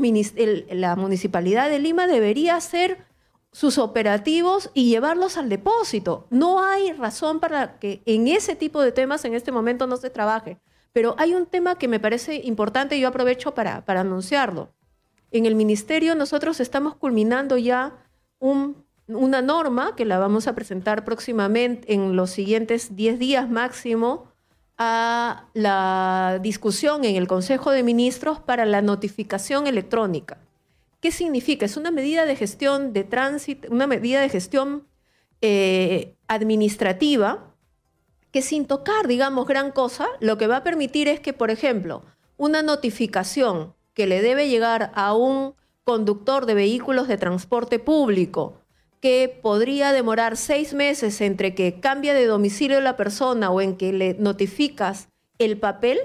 la 0.70 0.96
Municipalidad 0.96 1.70
de 1.70 1.80
Lima 1.80 2.08
debería 2.08 2.56
hacer 2.56 3.06
sus 3.54 3.78
operativos 3.78 4.70
y 4.74 4.90
llevarlos 4.90 5.38
al 5.38 5.50
depósito. 5.50 6.28
No 6.30 6.64
hay 6.64 6.94
razón 6.94 7.40
para 7.40 7.80
que 7.80 8.02
en 8.06 8.28
ese 8.28 8.56
tipo 8.56 8.82
de 8.82 8.92
temas 8.92 9.26
en 9.26 9.34
este 9.34 9.52
momento 9.52 9.88
no 9.88 9.98
se 9.98 10.10
trabaje. 10.10 10.58
Pero 10.94 11.16
hay 11.18 11.34
un 11.34 11.46
tema 11.46 11.78
que 11.78 11.88
me 11.88 12.00
parece 12.00 12.36
importante 12.44 12.98
y 12.98 13.02
yo 13.02 13.08
aprovecho 13.08 13.54
para, 13.54 13.86
para 13.86 14.02
anunciarlo. 14.02 14.74
En 15.32 15.46
el 15.46 15.56
ministerio 15.56 16.16
nosotros 16.16 16.60
estamos 16.60 16.96
culminando 16.96 17.58
ya 17.58 18.01
una 18.42 19.42
norma 19.42 19.96
que 19.96 20.06
la 20.06 20.20
vamos 20.20 20.48
a 20.48 20.56
presentar 20.56 21.06
próximamente 21.06 21.94
en 21.94 22.16
los 22.16 22.32
siguientes 22.32 22.96
10 22.96 23.20
días 23.20 23.50
máximo 23.50 24.32
a 24.78 25.48
la 25.54 26.40
discusión 26.42 27.06
en 27.06 27.16
el 27.16 27.28
Consejo 27.28 27.72
de 27.72 27.84
Ministros 27.84 28.40
para 28.40 28.66
la 28.66 28.82
notificación 28.82 29.68
electrónica. 29.68 30.40
¿Qué 31.00 31.12
significa? 31.12 31.66
Es 31.66 31.78
una 31.78 31.92
medida 31.92 32.26
de 32.26 32.36
gestión 32.36 32.92
de 32.94 33.04
tránsito, 33.04 33.68
una 33.72 33.88
medida 33.88 34.22
de 34.22 34.30
gestión 34.30 34.88
eh, 35.42 36.16
administrativa 36.28 37.54
que 38.32 38.42
sin 38.42 38.66
tocar, 38.66 39.08
digamos, 39.08 39.48
gran 39.48 39.72
cosa, 39.72 40.08
lo 40.20 40.38
que 40.38 40.48
va 40.48 40.58
a 40.58 40.64
permitir 40.64 41.08
es 41.08 41.20
que, 41.20 41.34
por 41.34 41.52
ejemplo, 41.52 42.04
una 42.38 42.64
notificación 42.64 43.76
que 43.94 44.08
le 44.08 44.22
debe 44.22 44.50
llegar 44.50 44.92
a 44.96 45.14
un 45.14 45.54
conductor 45.92 46.46
de 46.46 46.54
vehículos 46.54 47.10
de 47.10 47.18
transporte 47.18 47.78
público 47.78 48.62
que 49.02 49.28
podría 49.42 49.92
demorar 49.92 50.38
seis 50.38 50.74
meses 50.74 51.20
entre 51.20 51.54
que 51.54 51.82
cambia 51.82 52.14
de 52.14 52.26
domicilio 52.28 52.80
la 52.80 52.96
persona 52.96 53.52
o 53.52 53.60
en 53.60 53.76
que 53.76 53.92
le 53.92 54.14
notificas 54.14 55.10
el 55.38 55.58
papel, 55.58 56.00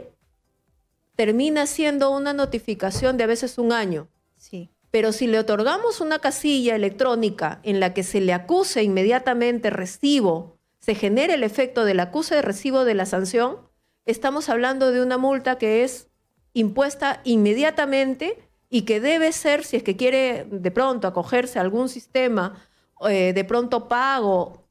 termina 1.15 1.67
siendo 1.67 2.11
una 2.11 2.33
notificación 2.33 3.17
de 3.17 3.23
a 3.23 3.29
veces 3.29 3.59
un 3.59 3.71
año. 3.71 4.09
Sí. 4.39 4.71
Pero 4.91 5.13
si 5.13 5.29
le 5.29 5.39
otorgamos 5.39 6.01
una 6.01 6.19
casilla 6.19 6.75
electrónica 6.75 7.61
en 7.63 7.79
la 7.79 7.95
que 7.95 8.03
se 8.03 8.21
le 8.21 8.33
acuse 8.33 8.83
inmediatamente 8.83 9.71
recibo, 9.71 10.59
se 10.81 10.97
genera 10.97 11.35
el 11.35 11.45
efecto 11.45 11.85
del 11.85 12.01
acuse 12.01 12.35
de 12.35 12.43
recibo 12.43 12.85
de 12.85 12.95
la 12.95 13.07
sanción, 13.07 13.59
estamos 14.05 14.49
hablando 14.49 14.91
de 14.91 15.01
una 15.01 15.17
multa 15.17 15.59
que 15.59 15.85
es 15.85 16.09
impuesta 16.55 17.21
inmediatamente 17.23 18.46
y 18.77 18.83
que 18.83 19.01
debe 19.01 19.33
ser, 19.33 19.65
si 19.65 19.79
es 19.79 19.83
que 19.83 19.97
quiere 19.97 20.47
de 20.51 20.71
pronto 20.71 21.09
acogerse 21.09 21.59
a 21.59 21.63
algún 21.63 21.89
sistema 21.89 22.63
eh, 23.09 23.33
de 23.33 23.43
pronto 23.43 23.89
pago, 23.89 24.67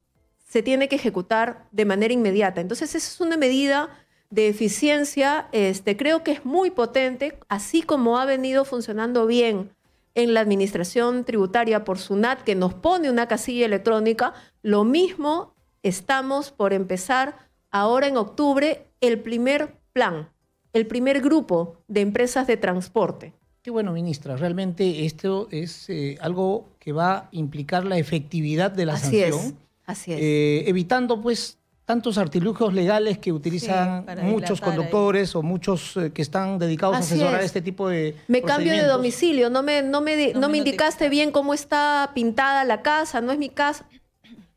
se 0.47 0.61
tiene 0.61 0.87
que 0.87 0.95
ejecutar 0.95 1.67
de 1.71 1.85
manera 1.85 2.13
inmediata. 2.13 2.61
Entonces, 2.61 2.93
esa 2.93 3.07
es 3.07 3.19
una 3.19 3.35
medida 3.35 3.89
de 4.29 4.47
eficiencia, 4.47 5.47
este, 5.53 5.97
creo 5.97 6.23
que 6.23 6.33
es 6.33 6.45
muy 6.45 6.69
potente, 6.69 7.39
así 7.49 7.81
como 7.81 8.19
ha 8.19 8.25
venido 8.25 8.63
funcionando 8.63 9.25
bien 9.25 9.71
en 10.13 10.35
la 10.35 10.41
administración 10.41 11.23
tributaria 11.23 11.83
por 11.83 11.97
SUNAT, 11.97 12.43
que 12.43 12.53
nos 12.53 12.75
pone 12.75 13.09
una 13.09 13.27
casilla 13.27 13.65
electrónica, 13.65 14.35
lo 14.61 14.83
mismo 14.83 15.55
estamos 15.81 16.51
por 16.51 16.73
empezar 16.73 17.49
ahora 17.71 18.05
en 18.05 18.17
octubre 18.17 18.85
el 19.01 19.19
primer 19.19 19.79
plan 19.93 20.29
el 20.75 20.87
primer 20.87 21.21
grupo 21.21 21.77
de 21.87 22.01
empresas 22.01 22.47
de 22.47 22.57
transporte. 22.57 23.33
Qué 23.65 23.71
bueno, 23.71 23.93
ministra. 23.93 24.37
Realmente 24.37 25.07
esto 25.07 25.47
es 25.49 25.89
eh, 25.89 26.19
algo 26.21 26.69
que 26.77 26.91
va 26.91 27.15
a 27.15 27.29
implicar 27.31 27.83
la 27.83 27.97
efectividad 27.97 28.69
de 28.69 28.85
la 28.85 28.93
así 28.93 29.21
sanción. 29.21 29.39
Es, 29.39 29.53
así 29.87 30.13
es. 30.13 30.19
Eh, 30.21 30.69
evitando, 30.69 31.19
pues, 31.19 31.57
tantos 31.83 32.19
artilugios 32.19 32.75
legales 32.75 33.17
que 33.17 33.31
utilizan 33.31 34.05
muchos 34.21 34.61
conductores 34.61 35.35
o 35.35 35.41
muchos 35.41 35.97
eh, 35.97 36.11
que 36.13 36.21
están 36.21 36.59
dedicados 36.59 36.95
a 36.97 36.99
asesorar 36.99 37.41
este 37.41 37.59
tipo 37.59 37.89
de. 37.89 38.15
Me 38.27 38.43
cambio 38.43 38.71
de 38.71 38.83
domicilio, 38.83 39.49
no 39.49 39.63
me, 39.63 39.81
no 39.81 39.99
me, 39.99 40.33
no, 40.35 40.47
me 40.47 40.59
indicaste 40.59 41.09
bien 41.09 41.31
cómo 41.31 41.55
está 41.55 42.11
pintada 42.13 42.65
la 42.65 42.83
casa, 42.83 43.19
no 43.19 43.31
es 43.31 43.39
mi 43.39 43.49
casa. 43.49 43.87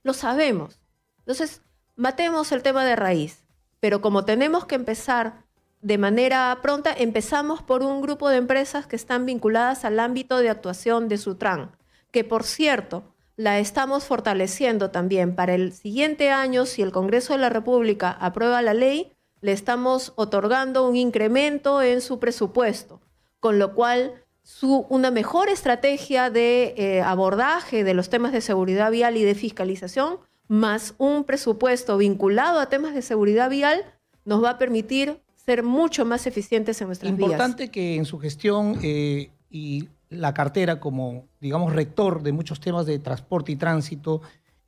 Lo 0.02 0.12
sabemos. 0.12 0.80
Entonces, 1.20 1.62
matemos 1.96 2.52
el 2.52 2.62
tema 2.62 2.84
de 2.84 2.94
raíz. 2.94 3.38
Pero 3.80 4.02
como 4.02 4.26
tenemos 4.26 4.66
que 4.66 4.74
empezar 4.74 5.47
de 5.80 5.98
manera 5.98 6.58
pronta, 6.62 6.92
empezamos 6.92 7.62
por 7.62 7.82
un 7.82 8.00
grupo 8.00 8.28
de 8.28 8.36
empresas 8.36 8.86
que 8.86 8.96
están 8.96 9.26
vinculadas 9.26 9.84
al 9.84 10.00
ámbito 10.00 10.38
de 10.38 10.50
actuación 10.50 11.08
de 11.08 11.18
Sutran, 11.18 11.70
que 12.10 12.24
por 12.24 12.44
cierto, 12.44 13.14
la 13.36 13.60
estamos 13.60 14.04
fortaleciendo 14.04 14.90
también. 14.90 15.36
Para 15.36 15.54
el 15.54 15.72
siguiente 15.72 16.30
año, 16.30 16.66
si 16.66 16.82
el 16.82 16.90
Congreso 16.90 17.32
de 17.32 17.38
la 17.38 17.48
República 17.48 18.10
aprueba 18.10 18.60
la 18.62 18.74
ley, 18.74 19.12
le 19.40 19.52
estamos 19.52 20.12
otorgando 20.16 20.88
un 20.88 20.96
incremento 20.96 21.80
en 21.80 22.00
su 22.00 22.18
presupuesto, 22.18 23.00
con 23.38 23.60
lo 23.60 23.74
cual 23.74 24.24
su, 24.42 24.86
una 24.88 25.12
mejor 25.12 25.48
estrategia 25.48 26.30
de 26.30 26.74
eh, 26.76 27.02
abordaje 27.02 27.84
de 27.84 27.94
los 27.94 28.08
temas 28.08 28.32
de 28.32 28.40
seguridad 28.40 28.90
vial 28.90 29.16
y 29.16 29.22
de 29.22 29.36
fiscalización, 29.36 30.18
más 30.48 30.94
un 30.98 31.22
presupuesto 31.22 31.96
vinculado 31.98 32.58
a 32.58 32.68
temas 32.68 32.94
de 32.94 33.02
seguridad 33.02 33.50
vial, 33.50 33.84
nos 34.24 34.42
va 34.42 34.50
a 34.50 34.58
permitir 34.58 35.20
ser 35.48 35.62
mucho 35.62 36.04
más 36.04 36.26
eficientes 36.26 36.78
en 36.82 36.88
nuestras 36.88 37.10
Importante 37.10 37.34
Importante 37.36 37.70
que 37.70 37.96
en 37.96 38.04
su 38.04 38.18
gestión 38.18 38.78
eh, 38.82 39.30
y 39.48 39.88
la 40.10 40.34
cartera 40.34 40.78
como, 40.78 41.24
digamos, 41.40 41.72
rector 41.72 42.22
de 42.22 42.32
muchos 42.32 42.60
temas 42.60 42.84
de 42.84 42.98
transporte 42.98 43.52
y 43.52 43.56
tránsito, 43.56 44.20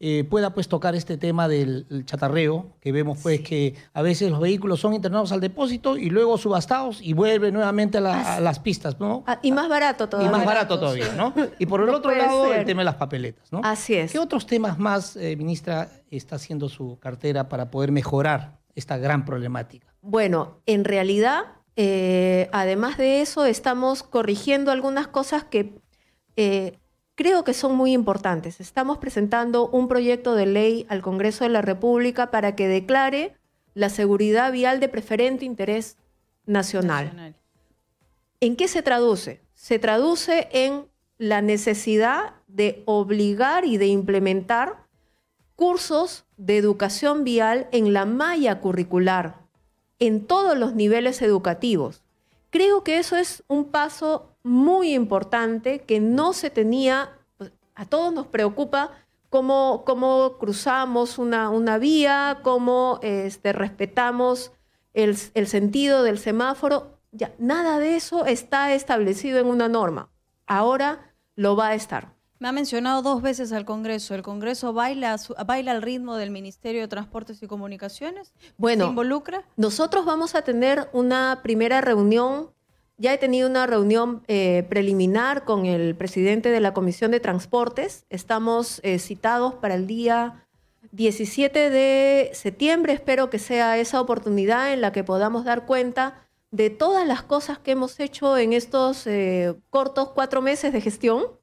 eh, 0.02 0.24
pueda 0.24 0.54
pues 0.54 0.68
tocar 0.68 0.94
este 0.94 1.18
tema 1.18 1.48
del 1.48 1.84
chatarreo, 2.06 2.72
que 2.80 2.92
vemos 2.92 3.18
pues 3.22 3.42
que 3.42 3.74
a 3.92 4.00
veces 4.00 4.30
los 4.30 4.40
vehículos 4.40 4.80
son 4.80 4.94
internados 4.94 5.32
al 5.32 5.40
depósito 5.42 5.98
y 5.98 6.08
luego 6.08 6.38
subastados 6.38 7.02
y 7.02 7.12
vuelven 7.12 7.52
nuevamente 7.52 7.98
a, 7.98 8.40
las 8.40 8.58
pistas, 8.58 8.98
¿no? 8.98 9.22
Ah, 9.26 9.38
y 9.42 9.52
más 9.52 9.68
barato 9.68 10.08
todavía. 10.08 10.30
Y 10.30 10.32
más 10.32 10.46
barato 10.46 10.80
todavía, 10.80 11.12
¿no? 11.14 11.34
Y 11.58 11.66
por 11.66 11.82
el 11.82 11.90
otro 11.90 12.14
lado, 12.14 12.54
el 12.54 12.64
tema 12.64 12.80
de 12.80 12.86
las 12.86 12.94
papeletas, 12.94 13.52
¿no? 13.52 13.60
Así 13.62 13.96
es. 13.96 14.12
¿Qué 14.12 14.18
otros 14.18 14.46
temas 14.46 14.78
más, 14.78 15.14
eh, 15.16 15.36
ministra, 15.36 15.90
está 16.10 16.36
haciendo 16.36 16.70
su 16.70 16.98
cartera 16.98 17.50
para 17.50 17.70
poder 17.70 17.92
mejorar 17.92 18.58
esta 18.74 18.96
gran 18.96 19.26
problemática? 19.26 19.89
Bueno, 20.02 20.62
en 20.66 20.84
realidad, 20.84 21.44
eh, 21.76 22.48
además 22.52 22.96
de 22.96 23.20
eso, 23.20 23.44
estamos 23.44 24.02
corrigiendo 24.02 24.70
algunas 24.70 25.08
cosas 25.08 25.44
que 25.44 25.74
eh, 26.36 26.78
creo 27.14 27.44
que 27.44 27.52
son 27.52 27.76
muy 27.76 27.92
importantes. 27.92 28.60
Estamos 28.60 28.98
presentando 28.98 29.68
un 29.68 29.88
proyecto 29.88 30.34
de 30.34 30.46
ley 30.46 30.86
al 30.88 31.02
Congreso 31.02 31.44
de 31.44 31.50
la 31.50 31.62
República 31.62 32.30
para 32.30 32.56
que 32.56 32.66
declare 32.66 33.36
la 33.74 33.90
seguridad 33.90 34.52
vial 34.52 34.80
de 34.80 34.88
preferente 34.88 35.44
interés 35.44 35.98
nacional. 36.46 37.36
¿En 38.40 38.56
qué 38.56 38.68
se 38.68 38.82
traduce? 38.82 39.42
Se 39.54 39.78
traduce 39.78 40.48
en 40.52 40.86
la 41.18 41.42
necesidad 41.42 42.34
de 42.48 42.82
obligar 42.86 43.66
y 43.66 43.76
de 43.76 43.86
implementar 43.86 44.86
cursos 45.54 46.24
de 46.38 46.56
educación 46.56 47.22
vial 47.22 47.68
en 47.70 47.92
la 47.92 48.06
malla 48.06 48.60
curricular 48.60 49.49
en 50.00 50.26
todos 50.26 50.58
los 50.58 50.74
niveles 50.74 51.22
educativos. 51.22 52.02
Creo 52.50 52.82
que 52.82 52.98
eso 52.98 53.16
es 53.16 53.44
un 53.46 53.66
paso 53.66 54.34
muy 54.42 54.94
importante 54.94 55.80
que 55.80 56.00
no 56.00 56.32
se 56.32 56.50
tenía, 56.50 57.10
pues, 57.36 57.52
a 57.74 57.86
todos 57.86 58.12
nos 58.12 58.26
preocupa 58.26 58.90
cómo, 59.28 59.84
cómo 59.86 60.36
cruzamos 60.38 61.18
una, 61.18 61.50
una, 61.50 61.78
vía, 61.78 62.40
cómo 62.42 62.98
este, 63.02 63.52
respetamos 63.52 64.52
el, 64.94 65.16
el 65.34 65.46
sentido 65.46 66.02
del 66.02 66.18
semáforo. 66.18 66.98
Ya, 67.12 67.32
nada 67.38 67.78
de 67.78 67.96
eso 67.96 68.24
está 68.24 68.72
establecido 68.72 69.38
en 69.38 69.46
una 69.46 69.68
norma. 69.68 70.10
Ahora 70.46 71.12
lo 71.36 71.56
va 71.56 71.68
a 71.68 71.74
estar. 71.74 72.19
Me 72.40 72.48
ha 72.48 72.52
mencionado 72.52 73.02
dos 73.02 73.20
veces 73.20 73.52
al 73.52 73.66
Congreso. 73.66 74.14
¿El 74.14 74.22
Congreso 74.22 74.72
baila, 74.72 75.14
baila 75.46 75.72
al 75.72 75.82
ritmo 75.82 76.16
del 76.16 76.30
Ministerio 76.30 76.80
de 76.80 76.88
Transportes 76.88 77.42
y 77.42 77.46
Comunicaciones? 77.46 78.32
Bueno, 78.56 78.86
¿Se 78.86 78.90
involucra? 78.90 79.44
Nosotros 79.58 80.06
vamos 80.06 80.34
a 80.34 80.40
tener 80.40 80.88
una 80.94 81.40
primera 81.42 81.82
reunión. 81.82 82.50
Ya 82.96 83.12
he 83.12 83.18
tenido 83.18 83.46
una 83.46 83.66
reunión 83.66 84.22
eh, 84.26 84.64
preliminar 84.70 85.44
con 85.44 85.66
el 85.66 85.94
presidente 85.94 86.48
de 86.48 86.60
la 86.60 86.72
Comisión 86.72 87.10
de 87.10 87.20
Transportes. 87.20 88.06
Estamos 88.08 88.80
eh, 88.84 88.98
citados 88.98 89.56
para 89.56 89.74
el 89.74 89.86
día 89.86 90.46
17 90.92 91.68
de 91.68 92.30
septiembre. 92.32 92.94
Espero 92.94 93.28
que 93.28 93.38
sea 93.38 93.76
esa 93.76 94.00
oportunidad 94.00 94.72
en 94.72 94.80
la 94.80 94.92
que 94.92 95.04
podamos 95.04 95.44
dar 95.44 95.66
cuenta 95.66 96.26
de 96.52 96.70
todas 96.70 97.06
las 97.06 97.22
cosas 97.22 97.58
que 97.58 97.72
hemos 97.72 98.00
hecho 98.00 98.38
en 98.38 98.54
estos 98.54 99.06
eh, 99.06 99.54
cortos 99.68 100.08
cuatro 100.14 100.40
meses 100.40 100.72
de 100.72 100.80
gestión 100.80 101.38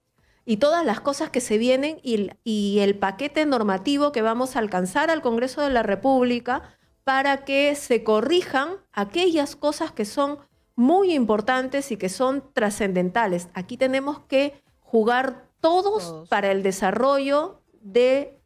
y 0.49 0.57
todas 0.57 0.85
las 0.85 1.01
cosas 1.01 1.29
que 1.29 1.41
se 1.41 1.57
vienen 1.57 1.99
y, 2.03 2.79
el 2.79 2.97
paquete 2.97 3.45
normativo 3.45 4.13
que 4.13 4.21
vamos 4.21 4.55
a 4.55 4.59
alcanzar 4.59 5.11
al 5.11 5.21
Congreso 5.21 5.61
de 5.61 5.69
la 5.69 5.83
República 5.83 6.63
para 7.03 7.43
que 7.43 7.75
se 7.75 8.05
corrijan 8.05 8.69
aquellas 8.93 9.57
cosas 9.57 9.91
que 9.91 10.05
son 10.05 10.37
muy 10.77 11.13
importantes 11.13 11.91
y 11.91 11.97
que 11.97 12.07
son 12.07 12.45
trascendentales. 12.53 13.49
Aquí 13.55 13.75
tenemos 13.75 14.21
que 14.21 14.63
jugar 14.79 15.49
todos, 15.59 16.29
para 16.29 16.49
el 16.51 16.63
desarrollo 16.63 17.61
de 17.81 18.39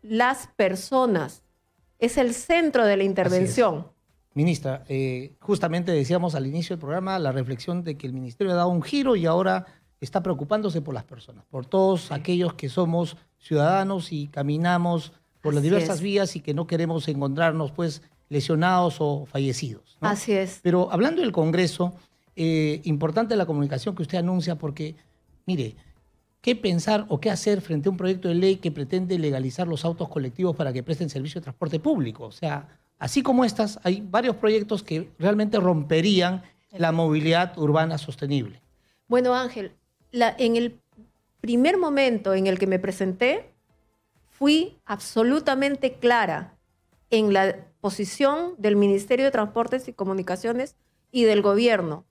las 0.00 0.46
personas. 0.54 1.42
es 1.98 2.18
el 2.18 2.34
centro 2.34 2.86
de 2.86 2.96
la 2.96 3.02
intervención. 3.02 3.88
Ministra, 4.32 4.84
eh, 4.88 5.34
justamente 5.40 5.90
decíamos 5.90 6.36
al 6.36 6.46
inicio 6.46 6.76
del 6.76 6.80
programa 6.80 7.18
la 7.18 7.32
reflexión 7.32 7.82
de 7.82 7.98
que 7.98 8.06
el 8.06 8.12
ministerio 8.12 8.52
ha 8.52 8.56
dado 8.56 8.68
un 8.68 8.82
giro 8.82 9.16
y 9.16 9.26
ahora 9.26 9.66
está 10.00 10.22
preocupándose 10.22 10.80
por 10.80 10.94
las 10.94 11.04
personas, 11.04 11.44
por 11.50 11.66
todos 11.66 12.12
aquellos 12.12 12.54
que 12.54 12.68
somos 12.68 13.16
ciudadanos 13.38 14.12
y 14.12 14.28
caminamos 14.28 15.12
por 15.40 15.54
las 15.54 15.62
diversas 15.62 16.00
vías 16.00 16.36
y 16.36 16.40
que 16.40 16.54
no 16.54 16.66
queremos 16.66 17.08
encontrarnos 17.08 17.72
pues 17.72 18.02
lesionados 18.28 18.96
o 19.00 19.26
fallecidos. 19.26 19.96
Así 20.00 20.32
es. 20.32 20.60
Pero 20.62 20.92
hablando 20.92 21.22
del 21.22 21.32
Congreso, 21.32 21.94
eh, 22.36 22.80
importante 22.84 23.36
la 23.36 23.46
comunicación 23.46 23.94
que 23.94 24.02
usted 24.02 24.18
anuncia 24.18 24.56
porque, 24.56 24.94
mire, 25.46 25.76
¿qué 26.40 26.54
pensar 26.54 27.06
o 27.08 27.20
qué 27.20 27.30
hacer 27.30 27.60
frente 27.60 27.88
a 27.88 27.92
un 27.92 27.96
proyecto 27.96 28.28
de 28.28 28.34
ley 28.34 28.56
que 28.56 28.70
pretende 28.70 29.18
legalizar 29.18 29.66
los 29.66 29.84
autos 29.84 30.08
colectivos 30.08 30.54
para 30.54 30.72
que 30.72 30.82
presten 30.82 31.08
servicio 31.08 31.40
de 31.40 31.44
transporte 31.44 31.80
público? 31.80 32.24
O 32.24 32.32
sea, 32.32 32.68
así 32.98 33.22
como 33.22 33.44
estas, 33.44 33.80
hay 33.82 34.06
varios 34.08 34.36
proyectos 34.36 34.82
que 34.82 35.10
realmente 35.18 35.58
romperían 35.58 36.42
la 36.72 36.92
movilidad 36.92 37.56
urbana 37.58 37.98
sostenible. 37.98 38.60
Bueno, 39.06 39.34
Ángel, 39.34 39.72
en 40.12 40.56
el 40.56 40.80
primer 41.40 41.76
momento 41.78 42.34
en 42.34 42.46
el 42.46 42.58
que 42.58 42.66
me 42.66 42.78
presenté, 42.78 43.54
fui 44.30 44.78
absolutamente 44.84 45.94
clara 45.94 46.56
en 47.10 47.32
la 47.32 47.56
posición 47.80 48.54
del 48.58 48.76
Ministerio 48.76 49.24
de 49.24 49.30
Transportes 49.30 49.88
y 49.88 49.92
Comunicaciones 49.92 50.76
y 51.10 51.24
del 51.24 51.42
gobierno. 51.42 52.04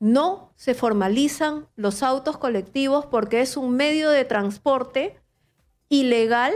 No 0.00 0.52
se 0.56 0.74
formalizan 0.74 1.66
los 1.76 2.02
autos 2.02 2.38
colectivos 2.38 3.06
porque 3.06 3.40
es 3.40 3.56
un 3.56 3.76
medio 3.76 4.10
de 4.10 4.24
transporte 4.24 5.20
ilegal 5.88 6.54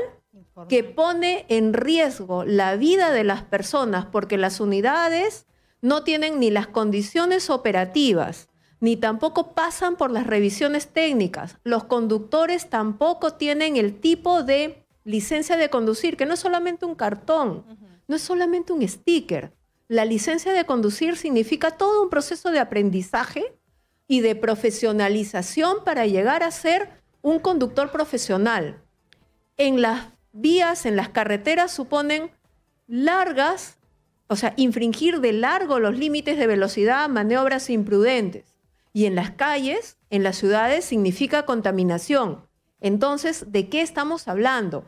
que 0.69 0.85
pone 0.85 1.45
en 1.49 1.73
riesgo 1.73 2.45
la 2.45 2.77
vida 2.77 3.11
de 3.11 3.25
las 3.25 3.43
personas 3.43 4.07
porque 4.07 4.39
las 4.39 4.61
unidades 4.61 5.47
no 5.81 6.05
tienen 6.05 6.39
ni 6.39 6.51
las 6.51 6.69
condiciones 6.69 7.51
operativas, 7.51 8.49
ni 8.83 8.97
tampoco 8.97 9.53
pasan 9.55 9.95
por 9.95 10.11
las 10.11 10.27
revisiones 10.27 10.89
técnicas. 10.89 11.57
Los 11.63 11.85
conductores 11.85 12.69
tampoco 12.69 13.35
tienen 13.35 13.77
el 13.77 14.01
tipo 14.01 14.43
de 14.43 14.85
licencia 15.05 15.57
de 15.57 15.71
conducir, 15.71 16.17
que 16.17 16.27
no 16.27 16.35
es 16.35 16.41
solamente 16.41 16.85
un 16.85 16.97
cartón, 16.97 17.65
no 18.09 18.17
es 18.17 18.23
solamente 18.23 18.73
un 18.73 18.87
sticker. 18.87 19.53
La 19.87 20.05
licencia 20.05 20.53
de 20.53 20.67
conducir 20.67 21.17
significa 21.17 21.71
todo 21.71 22.03
un 22.03 22.11
proceso 22.11 22.51
de 22.51 22.59
aprendizaje 22.59 23.57
y 24.09 24.21
de 24.21 24.35
profesionalización 24.35 25.85
para 25.85 26.07
llegar 26.07 26.43
a 26.43 26.51
ser 26.51 26.91
un 27.21 27.39
conductor 27.39 27.93
profesional. 27.93 28.83
En 29.59 29.81
las 29.81 30.09
vías, 30.33 30.87
en 30.87 30.97
las 30.97 31.11
carreteras, 31.11 31.71
suponen 31.71 32.33
largas, 32.89 33.79
o 34.27 34.35
sea, 34.35 34.55
infringir 34.57 35.21
de 35.21 35.35
largo 35.35 35.79
los 35.79 35.97
límites 35.97 36.37
de 36.37 36.49
velocidad, 36.49 37.09
maniobras 37.09 37.71
imprudentes. 37.71 38.52
Y 38.93 39.07
en 39.07 39.15
las 39.15 39.31
calles, 39.31 39.99
en 40.11 40.23
las 40.23 40.37
ciudades, 40.37 40.85
significa 40.85 41.47
contaminación. 41.47 42.47
Entonces, 42.81 43.51
¿de 43.53 43.69
qué 43.69 43.81
estamos 43.81 44.29
hablando? 44.29 44.85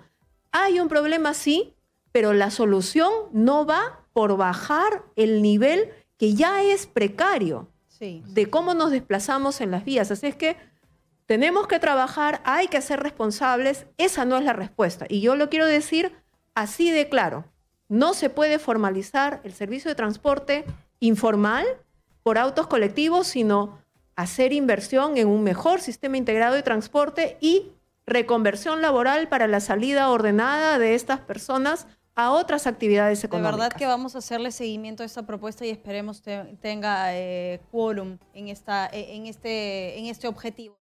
Hay 0.53 0.81
un 0.81 0.89
problema, 0.89 1.35
sí, 1.35 1.75
pero 2.13 2.33
la 2.33 2.51
solución 2.51 3.11
no 3.33 3.67
va 3.67 4.07
por 4.13 4.37
bajar 4.37 5.05
el 5.17 5.43
nivel 5.43 5.91
que 6.17 6.35
ya 6.35 6.63
es 6.63 6.87
precario 6.87 7.69
de 7.99 8.51
cómo 8.51 8.75
nos 8.75 8.91
desplazamos 8.91 9.61
en 9.61 9.71
las 9.71 9.85
vías. 9.85 10.11
Así 10.11 10.27
es 10.27 10.37
que 10.37 10.57
tenemos 11.27 11.67
que 11.67 11.79
trabajar, 11.79 12.43
hay 12.45 12.69
que 12.69 12.83
ser 12.83 13.01
responsables, 13.01 13.87
esa 13.97 14.25
no 14.25 14.37
es 14.37 14.45
la 14.45 14.53
respuesta. 14.53 15.07
Y 15.09 15.21
yo 15.21 15.37
lo 15.37 15.49
quiero 15.49 15.67
decir 15.67 16.13
así 16.55 16.91
de 16.91 17.09
claro, 17.09 17.47
no 17.89 18.15
se 18.15 18.31
puede 18.31 18.59
formalizar 18.59 19.41
el 19.45 19.55
servicio 19.55 19.89
de 19.89 19.95
transporte 19.95 20.65
informal 21.01 21.67
por 22.23 22.39
autos 22.39 22.67
colectivos, 22.67 23.27
sino 23.27 23.79
hacer 24.17 24.53
inversión 24.53 25.17
en 25.17 25.29
un 25.29 25.43
mejor 25.43 25.81
sistema 25.81 26.17
integrado 26.17 26.55
de 26.55 26.63
transporte 26.63 27.37
y 27.41 27.73
reconversión 28.07 28.83
laboral 28.83 29.29
para 29.29 29.49
la 29.49 29.61
salida 29.61 30.11
ordenada 30.11 30.79
de 30.79 30.95
estas 30.95 31.21
personas 31.21 31.87
a 32.15 32.31
otras 32.31 32.67
actividades 32.67 33.25
económicas. 33.25 33.57
De 33.57 33.63
verdad 33.63 33.77
que 33.77 33.87
vamos 33.87 34.15
a 34.15 34.19
hacerle 34.19 34.53
seguimiento 34.53 35.03
a 35.03 35.07
esta 35.07 35.27
propuesta 35.27 35.67
y 35.67 35.71
esperemos 35.71 36.21
que 36.21 36.57
tenga 36.61 37.15
eh, 37.17 37.61
quórum 37.71 38.19
en, 38.33 38.49
esta, 38.49 38.89
en, 38.93 39.27
este, 39.27 39.99
en 39.99 40.07
este 40.07 40.29
objetivo. 40.29 40.79